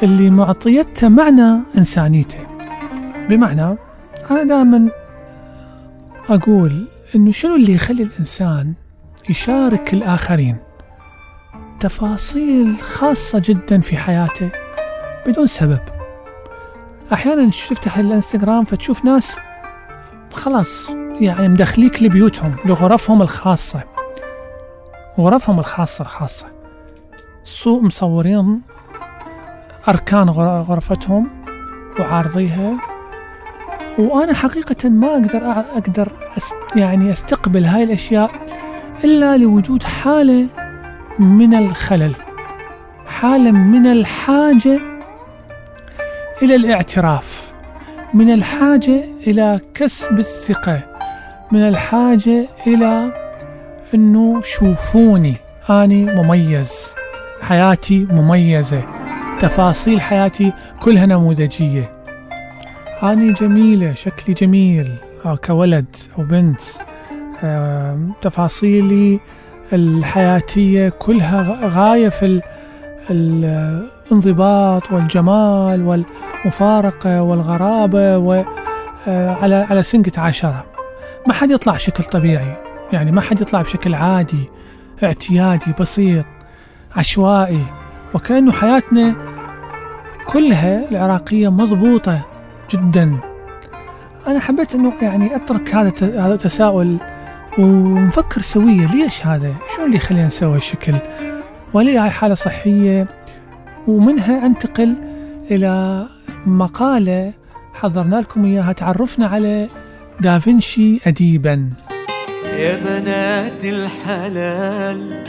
اللي 0.03 0.31
معطيته 0.31 1.09
معنى 1.09 1.61
إنسانيته. 1.79 2.39
بمعنى 3.29 3.77
أنا 4.31 4.43
دائما 4.43 4.89
أقول 6.29 6.89
إنه 7.15 7.31
شنو 7.31 7.57
اللي 7.57 7.73
يخلي 7.73 8.03
الإنسان 8.03 8.73
يشارك 9.31 9.95
الآخرين؟ 9.95 10.57
تفاصيل 11.81 12.77
خاصة 12.77 13.43
جدا 13.45 13.81
في 13.81 13.97
حياته 13.97 14.51
بدون 15.27 15.47
سبب. 15.47 15.98
أحيانا 17.13 17.51
تفتح 17.51 17.99
الإنستغرام 17.99 18.65
فتشوف 18.65 19.05
ناس 19.05 19.37
خلاص 20.33 20.91
يعني 21.21 21.49
مدخليك 21.49 22.03
لبيوتهم 22.03 22.57
لغرفهم 22.65 23.23
الخاصة. 23.23 23.83
غرفهم 25.21 25.59
الخاصة 25.59 26.03
الخاصة. 26.03 26.47
سوق 27.45 27.83
مصورين 27.83 28.61
أركان 29.89 30.31
غر- 30.31 30.61
غرفتهم 30.63 31.31
وعارضيها. 32.01 32.73
وأنا 33.99 34.35
حقيقة 34.35 34.89
ما 34.89 35.13
أقدر 35.13 35.43
أقدر 35.77 36.13
أست 36.37 36.55
يعني 36.77 37.13
أستقبل 37.13 37.65
هاي 37.65 37.83
الأشياء 37.85 38.31
إلا 39.05 39.37
لوجود 39.37 39.83
حالة 39.83 40.47
من 41.19 41.55
الخلل 41.55 42.15
حالة 43.07 43.51
من 43.51 43.87
الحاجة 43.87 44.81
إلى 46.43 46.55
الاعتراف. 46.55 47.53
من 48.15 48.33
الحاجة 48.33 49.05
إلى 49.27 49.61
كسب 49.75 50.19
الثقة. 50.19 50.83
من 51.53 51.61
الحاجة 51.61 52.49
إلى 52.67 53.13
أنه 53.95 54.43
شوفوني 54.43 55.35
أني 55.71 56.05
مميز. 56.05 56.95
حياتي 57.43 58.07
مميزة. 58.11 58.83
تفاصيل 59.41 60.01
حياتي 60.01 60.53
كلها 60.83 61.07
نموذجية. 61.07 61.93
أني 63.03 63.33
جميلة 63.33 63.95
شكلي 63.95 64.35
جميل. 64.35 64.95
أو 65.27 65.37
كولد 65.37 65.97
أو 66.19 66.25
بنت. 66.25 66.61
تفاصيلي 68.23 69.21
الحياتية 69.73 70.89
كلها 70.89 71.61
غاية 71.65 72.09
في 72.09 72.41
الانضباط 74.09 74.93
والجمال 74.93 75.83
والمفارقة 75.83 77.23
والغرابة 77.23 78.19
وعلى 78.19 79.67
على 79.71 79.83
سنقة 79.83 80.23
عشرة. 80.23 80.65
ما 81.27 81.33
حد 81.33 81.51
يطلع 81.51 81.73
بشكل 81.73 82.05
طبيعي. 82.05 82.57
يعني 82.93 83.13
ما 83.13 83.21
حد 83.21 83.41
يطلع 83.41 83.63
بشكل 83.63 83.95
عادي 83.95 84.51
اعتيادي 85.03 85.73
بسيط 85.81 86.25
عشوائي. 86.97 87.63
وكأنه 88.15 88.53
حياتنا 88.53 89.15
كلها 90.27 90.91
العراقية 90.91 91.49
مضبوطة 91.49 92.21
جدا. 92.71 93.17
أنا 94.27 94.41
حبيت 94.41 94.75
أنه 94.75 94.93
يعني 95.03 95.37
أترك 95.37 95.75
هذا 95.75 95.93
هذا 96.03 96.35
التساؤل 96.35 96.97
ونفكر 97.59 98.41
سويا 98.41 98.87
ليش 98.87 99.27
هذا؟ 99.27 99.55
شو 99.77 99.85
اللي 99.85 99.97
يخلينا 99.97 100.27
نسوي 100.27 100.55
هالشكل؟ 100.55 100.95
ولي 101.73 101.99
هاي 101.99 102.11
حالة 102.11 102.35
صحية. 102.35 103.07
ومنها 103.89 104.47
أنتقل 104.47 104.95
إلى 105.51 106.07
مقالة 106.47 107.33
حضرنا 107.75 108.17
لكم 108.17 108.45
إياها 108.45 108.73
تعرفنا 108.73 109.27
على 109.27 109.69
دافنشي 110.21 111.01
أديبا. 111.07 111.71
يا 112.45 112.77
بنات 112.85 113.65
الحلال 113.65 115.25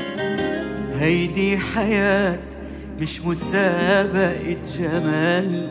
هيدي 1.00 1.58
حياة 1.58 2.40
مش 3.02 3.22
مسابقة 3.26 4.58
جمال. 4.80 5.68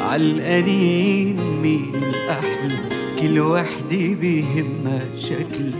عالقليل 0.00 1.36
مين 1.62 1.94
الأحلى 1.94 2.80
كل 3.20 3.40
وحدة 3.40 4.14
بيهمها 4.20 5.00
شكل 5.18 5.70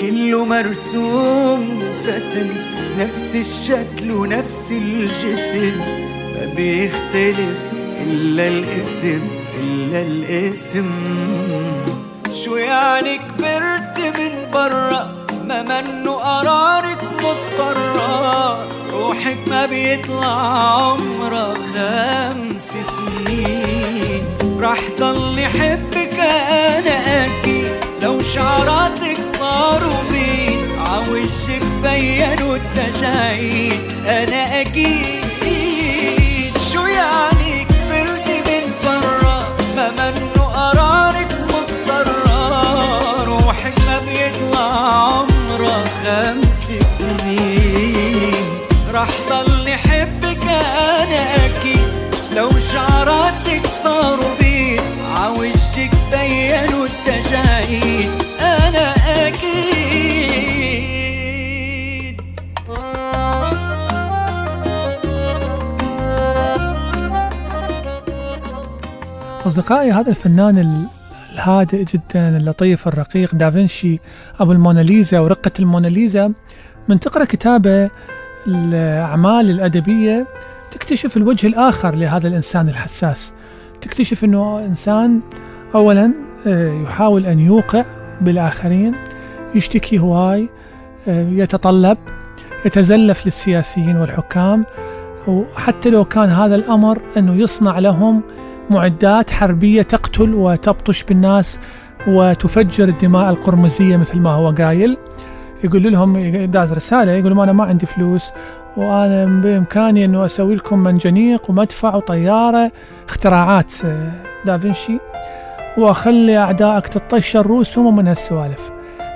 كله 0.00 0.44
مرسوم 0.44 1.82
رسم 2.06 2.48
نفس 2.98 3.36
الشكل 3.36 4.10
ونفس 4.10 4.72
الجسم. 4.72 5.76
ما 6.34 6.54
بيختلف 6.56 7.58
إلا 8.06 8.48
الاسم 8.48 9.20
إلا 9.60 10.02
الاسم. 10.02 10.90
شو 12.32 12.56
يعني 12.56 13.18
كبرت 13.18 14.20
من 14.20 14.50
برا؟ 14.52 15.26
ما 15.44 15.62
منه 15.62 16.12
قرارك 16.12 16.98
مضطرة. 17.14 18.68
روحك 18.92 19.38
ما 19.46 19.66
بيطلع 19.66 20.26
عمرها 20.26 21.54
خمس 21.54 22.70
سنين. 22.70 24.37
راح 24.60 24.78
ضل 24.98 25.38
يحبك 25.38 26.14
أنا 26.50 27.24
أكيد. 27.26 27.68
لو 28.02 28.22
شعراتك 28.22 29.20
صاروا 29.38 30.02
بيض 30.10 30.78
عوجك 30.78 31.62
بينوا 31.82 32.56
التجاعيد 32.56 33.80
أنا 34.06 34.60
أكيد. 34.60 35.27
أصدقائي 69.58 69.92
هذا 69.92 70.10
الفنان 70.10 70.58
ال- 70.58 70.86
الهادئ 71.34 71.84
جدا 71.84 72.36
اللطيف 72.36 72.88
الرقيق 72.88 73.34
دافنشي 73.34 73.98
أبو 74.40 74.52
الموناليزا 74.52 75.18
ورقة 75.20 75.50
الموناليزا. 75.58 76.32
من 76.88 77.00
تقرأ 77.00 77.24
كتابه 77.24 77.90
الأعمال 78.46 79.50
الأدبية 79.50 80.26
تكتشف 80.72 81.16
الوجه 81.16 81.46
الآخر 81.46 81.94
لهذا 81.94 82.28
الإنسان 82.28 82.68
الحساس. 82.68 83.32
تكتشف 83.80 84.24
أنه 84.24 84.58
إنسان 84.66 85.20
أولا 85.74 86.12
آه، 86.46 86.82
يحاول 86.82 87.26
أن 87.26 87.38
يوقع 87.38 87.84
بالآخرين 88.20 88.94
يشتكي 89.54 89.98
هواي 89.98 90.48
آه، 91.08 91.28
يتطلب 91.30 91.98
يتزلف 92.66 93.26
للسياسيين 93.26 93.96
والحكام. 93.96 94.64
وحتى 95.26 95.90
لو 95.90 96.04
كان 96.04 96.28
هذا 96.28 96.54
الأمر 96.54 96.98
أنه 97.16 97.34
يصنع 97.34 97.78
لهم 97.78 98.22
معدات 98.70 99.30
حربية 99.30 99.82
تقتل 99.82 100.34
وتبطش 100.34 101.02
بالناس 101.04 101.58
وتفجر 102.06 102.88
الدماء 102.88 103.30
القرمزية 103.30 103.96
مثل 103.96 104.18
ما 104.18 104.30
هو 104.30 104.50
قايل. 104.50 104.96
يقول 105.64 105.92
لهم 105.92 106.18
داز 106.44 106.72
رسالة 106.72 107.12
يقول 107.12 107.30
لهم 107.30 107.40
أنا 107.40 107.52
ما 107.52 107.64
عندي 107.64 107.86
فلوس 107.86 108.30
وأنا 108.76 109.24
بإمكاني 109.24 110.04
أنه 110.04 110.24
أسوي 110.26 110.54
لكم 110.54 110.78
منجنيق 110.78 111.50
ومدفع 111.50 111.94
وطيارة 111.94 112.72
اختراعات 113.08 113.72
آه، 113.84 114.10
دافنشي. 114.46 114.98
وأخلي 115.78 116.38
أعدائك 116.38 116.86
تطشر 116.86 117.46
رؤوسهم 117.46 117.86
ومن 117.86 118.08
هالسوالف. 118.08 118.70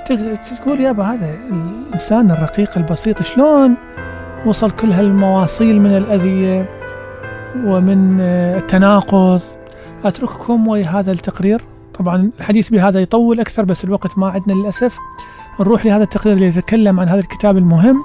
تق- 0.06 0.56
تقول 0.56 0.80
يابا 0.80 1.04
هذا 1.04 1.30
الإنسان 1.50 2.30
الرقيق 2.30 2.70
البسيط 2.78 3.22
شلون 3.22 3.74
وصل 4.46 4.70
كل 4.70 4.92
هالمواصيل 4.92 5.80
من 5.80 5.96
الأذية؟ 5.96 6.81
ومن 7.56 8.18
آه، 8.20 8.58
التناقض. 8.58 9.40
أترككم 10.04 10.68
ويا 10.68 10.86
هذا 10.86 11.12
التقرير. 11.12 11.62
طبعا 11.98 12.30
الحديث 12.38 12.70
بهذا 12.70 13.00
يطول 13.00 13.40
أكثر 13.40 13.64
بس 13.64 13.84
الوقت 13.84 14.18
ما 14.18 14.28
عندنا 14.30 14.52
للأسف. 14.52 14.98
نروح 15.60 15.86
لهذا 15.86 16.02
التقرير 16.02 16.36
اللي 16.36 16.46
يتكلم 16.46 17.00
عن 17.00 17.08
هذا 17.08 17.18
الكتاب 17.18 17.56
المهم 17.56 18.04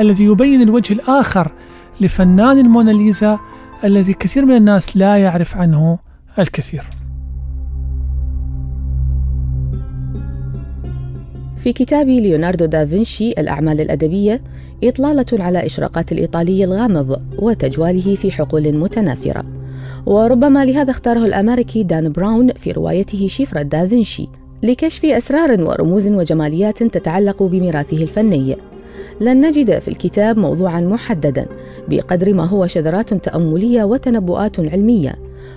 الذي 0.00 0.24
يبين 0.24 0.62
الوجه 0.62 0.92
الآخر 0.92 1.52
لفنان 2.00 2.58
الموناليزا 2.58 3.38
الذي 3.84 4.12
كثير 4.12 4.46
من 4.46 4.56
الناس 4.56 4.96
لا 4.96 5.16
يعرف 5.16 5.56
عنه 5.56 5.98
الكثير. 6.38 7.01
في 11.62 11.72
كتاب 11.72 12.08
ليوناردو 12.08 12.64
دافنشي 12.64 13.30
الأعمال 13.30 13.80
الأدبية 13.80 14.42
إطلالة 14.84 15.26
على 15.32 15.66
إشراقات 15.66 16.12
الإيطالي 16.12 16.64
الغامض 16.64 17.20
وتجواله 17.38 18.14
في 18.14 18.30
حقول 18.30 18.72
متناثرة. 18.72 19.44
وربما 20.06 20.64
لهذا 20.64 20.90
اختاره 20.90 21.24
الأمريكي 21.24 21.82
دان 21.82 22.12
براون 22.12 22.52
في 22.52 22.72
روايته 22.72 23.28
شفرة 23.28 23.62
دافنشي 23.62 24.28
لكشف 24.62 25.04
أسرار 25.04 25.62
ورموز 25.62 26.08
وجماليات 26.08 26.82
تتعلق 26.82 27.42
بميراثه 27.42 28.02
الفني. 28.02 28.56
لن 29.20 29.46
نجد 29.46 29.78
في 29.78 29.88
الكتاب 29.88 30.38
موضوعا 30.38 30.80
محددا 30.80 31.46
بقدر 31.88 32.34
ما 32.34 32.44
هو 32.44 32.66
شذرات 32.66 33.14
تأملية 33.14 33.84
وتنبؤات 33.84 34.60
علمية 34.60 35.14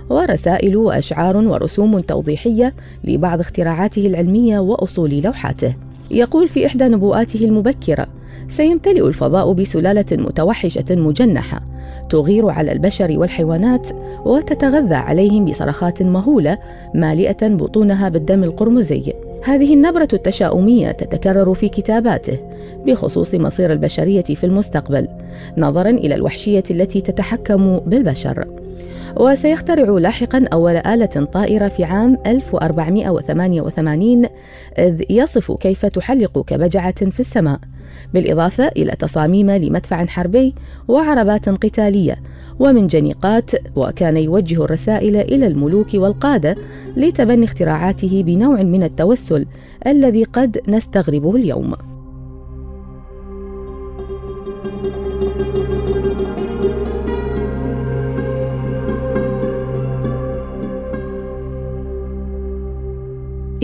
ورسائل 0.09 0.77
وأشعار 0.77 1.37
ورسوم 1.37 1.99
توضيحية 1.99 2.73
لبعض 3.03 3.39
اختراعاته 3.39 4.07
العلمية 4.07 4.59
وأصول 4.59 5.21
لوحاته. 5.21 5.75
يقول 6.11 6.47
في 6.47 6.65
إحدى 6.65 6.83
نبوءاته 6.83 7.45
المبكرة 7.45 8.07
سيمتلئ 8.49 9.07
الفضاء 9.07 9.53
بسلالة 9.53 10.05
متوحشة 10.11 10.85
مجنحة 10.91 11.61
تغير 12.09 12.49
على 12.49 12.71
البشر 12.71 13.19
والحيوانات 13.19 13.87
وتتغذى 14.25 14.95
عليهم 14.95 15.45
بصرخات 15.45 16.03
مهولة 16.03 16.57
مالئة 16.93 17.47
بطونها 17.47 18.09
بالدم 18.09 18.43
القرمزي. 18.43 19.13
هذه 19.43 19.73
النبرة 19.73 20.07
التشاؤمية 20.13 20.91
تتكرر 20.91 21.53
في 21.53 21.69
كتاباته 21.69 22.39
بخصوص 22.85 23.35
مصير 23.35 23.71
البشرية 23.71 24.21
في 24.21 24.43
المستقبل 24.43 25.07
نظرا 25.57 25.89
إلى 25.89 26.15
الوحشية 26.15 26.63
التي 26.71 27.01
تتحكم 27.01 27.79
بالبشر. 27.79 28.64
وسيخترع 29.17 29.97
لاحقا 29.97 30.45
أول 30.53 30.75
آلة 30.75 31.05
طائرة 31.05 31.67
في 31.67 31.83
عام 31.83 32.17
1488 32.27 34.25
إذ 34.79 35.01
يصف 35.09 35.51
كيف 35.51 35.85
تحلق 35.85 36.45
كبجعة 36.45 37.09
في 37.09 37.19
السماء 37.19 37.59
بالإضافة 38.13 38.67
إلى 38.67 38.91
تصاميم 38.91 39.51
لمدفع 39.51 40.05
حربي 40.05 40.55
وعربات 40.87 41.49
قتالية 41.49 42.15
ومنجنيقات 42.59 43.51
وكان 43.75 44.17
يوجه 44.17 44.63
الرسائل 44.65 45.17
إلى 45.17 45.47
الملوك 45.47 45.93
والقادة 45.93 46.55
لتبني 46.97 47.45
اختراعاته 47.45 48.23
بنوع 48.25 48.63
من 48.63 48.83
التوسل 48.83 49.45
الذي 49.87 50.23
قد 50.23 50.61
نستغربه 50.67 51.35
اليوم. 51.35 51.94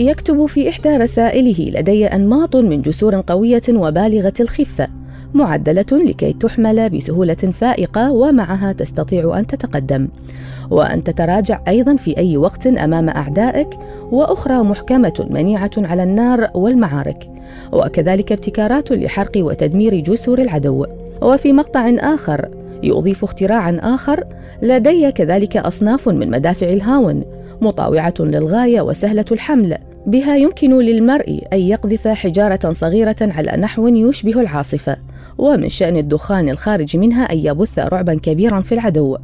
يكتب 0.02 0.46
في 0.46 0.68
إحدى 0.68 0.96
رسائله 0.96 1.80
لدي 1.80 2.06
أنماط 2.06 2.56
من 2.56 2.82
جسور 2.82 3.20
قوية 3.26 3.62
وبالغة 3.68 4.32
الخفة 4.40 4.88
معدلة 5.34 5.84
لكي 5.92 6.32
تحمل 6.32 6.90
بسهولة 6.90 7.34
فائقة 7.34 8.12
ومعها 8.12 8.72
تستطيع 8.72 9.38
أن 9.38 9.46
تتقدم 9.46 10.08
وأن 10.70 11.04
تتراجع 11.04 11.60
أيضا 11.68 11.96
في 11.96 12.16
أي 12.16 12.36
وقت 12.36 12.66
أمام 12.66 13.08
أعدائك 13.08 13.68
وأخرى 14.10 14.62
محكمة 14.62 15.26
منيعة 15.30 15.70
على 15.76 16.02
النار 16.02 16.50
والمعارك 16.54 17.30
وكذلك 17.72 18.32
ابتكارات 18.32 18.92
لحرق 18.92 19.32
وتدمير 19.36 19.94
جسور 19.94 20.38
العدو. 20.38 20.86
وفي 21.22 21.52
مقطع 21.52 21.90
آخر 21.98 22.48
يضيف 22.82 23.24
اختراعا 23.24 23.80
آخر 23.82 24.24
لدي 24.62 25.12
كذلك 25.12 25.56
أصناف 25.56 26.08
من 26.08 26.30
مدافع 26.30 26.66
الهاون 26.68 27.24
مطاوعة 27.60 28.14
للغاية 28.20 28.80
وسهلة 28.80 29.24
الحمل 29.32 29.78
بها 30.06 30.36
يمكن 30.36 30.78
للمرء 30.78 31.42
أن 31.52 31.60
يقذف 31.60 32.08
حجارة 32.08 32.72
صغيرة 32.72 33.16
على 33.20 33.62
نحو 33.62 33.88
يشبه 33.88 34.40
العاصفة 34.40 34.96
ومن 35.38 35.68
شأن 35.68 35.96
الدخان 35.96 36.48
الخارج 36.48 36.96
منها 36.96 37.32
أن 37.32 37.38
يبث 37.38 37.78
رعبا 37.78 38.14
كبيرا 38.14 38.60
في 38.60 38.72
العدو 38.72 39.16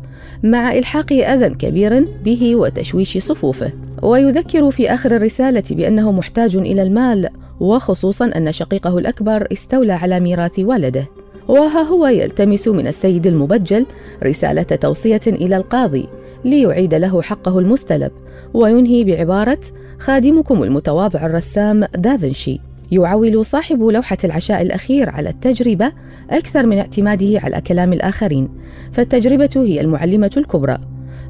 مع 0.43 0.73
إلحاق 0.73 1.13
أذى 1.13 1.49
كبير 1.49 2.09
به 2.25 2.57
وتشويش 2.57 3.19
صفوفه. 3.19 3.73
ويذكر 4.03 4.71
في 4.71 4.95
آخر 4.95 5.17
الرسالة 5.17 5.63
بأنه 5.71 6.13
محتاج 6.13 6.57
إلى 6.57 6.83
المال 6.83 7.29
وخصوصا 7.61 8.27
أن 8.37 8.53
شقيقه 8.53 8.99
الأكبر 8.99 9.47
استولى 9.53 9.93
على 9.93 10.21
ميراث 10.21 10.59
والده. 10.59 11.05
وها 11.49 11.83
هو 11.83 12.07
يلتمس 12.07 12.69
من 12.69 12.87
السيد 12.87 13.27
المبجل 13.27 13.87
رسالة 14.25 14.63
توصية 14.63 15.21
إلى 15.27 15.57
القاضي 15.57 16.09
ليعيد 16.45 16.95
له 16.95 17.23
حقه 17.23 17.59
المستلب 17.59 18.13
وينهي 18.55 19.05
بعبارة 19.05 19.61
خادمكم 19.99 20.63
المتواضع 20.63 21.27
الرسام 21.27 21.85
دافنشي 21.97 22.61
يعول 22.93 23.45
صاحب 23.47 23.83
لوحة 23.83 24.19
العشاء 24.25 24.63
الأخير 24.63 25.11
على 25.11 25.29
التجربة 25.29 25.93
أكثر 26.31 26.67
من 26.67 26.79
اعتماده 26.79 27.41
على 27.41 27.61
كلام 27.61 27.93
الآخرين 27.93 28.49
فالتجربة 28.93 29.51
هي 29.57 29.81
المعلمة 29.81 30.31
الكبرى. 30.37 30.79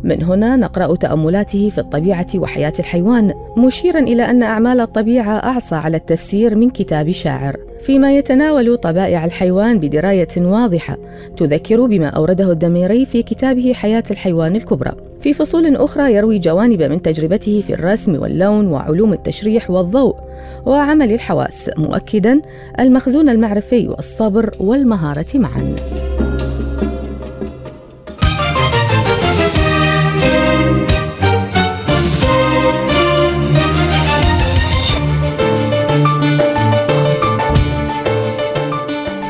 من 0.04 0.22
هنا 0.22 0.56
نقرأ 0.56 0.96
تأملاته 0.96 1.70
في 1.70 1.78
الطبيعة 1.78 2.26
وحياة 2.34 2.72
الحيوان 2.78 3.32
مشيرا 3.56 4.00
إلى 4.00 4.22
أن 4.22 4.42
أعمال 4.42 4.80
الطبيعة 4.80 5.36
أعصى 5.36 5.74
على 5.74 5.96
التفسير 5.96 6.54
من 6.54 6.70
كتاب 6.70 7.10
شاعر. 7.10 7.67
فيما 7.82 8.16
يتناول 8.16 8.76
طبائع 8.76 9.24
الحيوان 9.24 9.78
بدراية 9.78 10.28
واضحة 10.36 10.96
تذكر 11.36 11.86
بما 11.86 12.06
أورده 12.06 12.52
الدميري 12.52 13.06
في 13.06 13.22
كتابه 13.22 13.72
حياة 13.72 14.02
الحيوان 14.10 14.56
الكبرى. 14.56 14.92
في 15.20 15.34
فصول 15.34 15.76
أخرى 15.76 16.14
يروي 16.14 16.38
جوانب 16.38 16.82
من 16.82 17.02
تجربته 17.02 17.62
في 17.66 17.74
الرسم 17.74 18.22
واللون 18.22 18.66
وعلوم 18.66 19.12
التشريح 19.12 19.70
والضوء 19.70 20.16
وعمل 20.66 21.12
الحواس 21.12 21.70
مؤكدا 21.76 22.40
المخزون 22.80 23.28
المعرفي 23.28 23.88
والصبر 23.88 24.50
والمهارة 24.60 25.26
معا. 25.34 25.76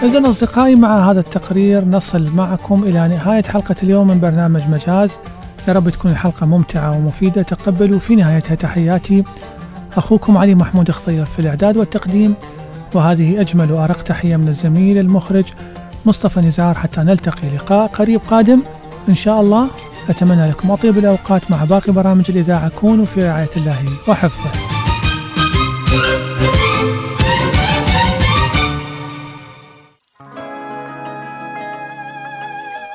إذا 0.08 0.30
أصدقائي 0.30 0.74
مع 0.74 1.10
هذا 1.10 1.20
التقرير 1.20 1.84
نصل 1.84 2.30
معكم 2.34 2.84
إلى 2.84 3.08
نهاية 3.08 3.42
حلقة 3.42 3.74
اليوم 3.82 4.06
من 4.06 4.20
برنامج 4.20 4.62
مجاز. 4.68 5.12
يا 5.68 5.72
رب 5.72 5.90
تكون 5.90 6.10
الحلقة 6.10 6.46
ممتعة 6.46 6.96
ومفيدة. 6.96 7.42
تقبلوا 7.42 7.98
في 7.98 8.16
نهايتها 8.16 8.54
تحياتي. 8.54 9.24
أخوكم 9.96 10.38
علي 10.38 10.54
محمود 10.54 10.90
خضير 10.90 11.24
في 11.24 11.38
الإعداد 11.38 11.76
والتقديم. 11.76 12.34
وهذه 12.94 13.40
أجمل 13.40 13.72
وأرق 13.72 14.02
تحية 14.02 14.36
من 14.36 14.48
الزميل 14.48 14.98
المخرج 14.98 15.44
مصطفى 16.06 16.40
نزار. 16.40 16.74
حتى 16.74 17.00
نلتقي 17.00 17.48
لقاء 17.56 17.86
قريب 17.86 18.20
قادم 18.30 18.62
إن 19.08 19.14
شاء 19.14 19.40
الله. 19.40 19.68
أتمنى 20.08 20.50
لكم 20.50 20.70
أطيب 20.70 20.98
الأوقات 20.98 21.50
مع 21.50 21.64
باقي 21.64 21.92
برامج 21.92 22.24
الإذاعة. 22.28 22.68
كونوا 22.68 23.04
في 23.04 23.20
رعاية 23.20 23.50
الله 23.56 23.76
وحفظه. 24.08 24.50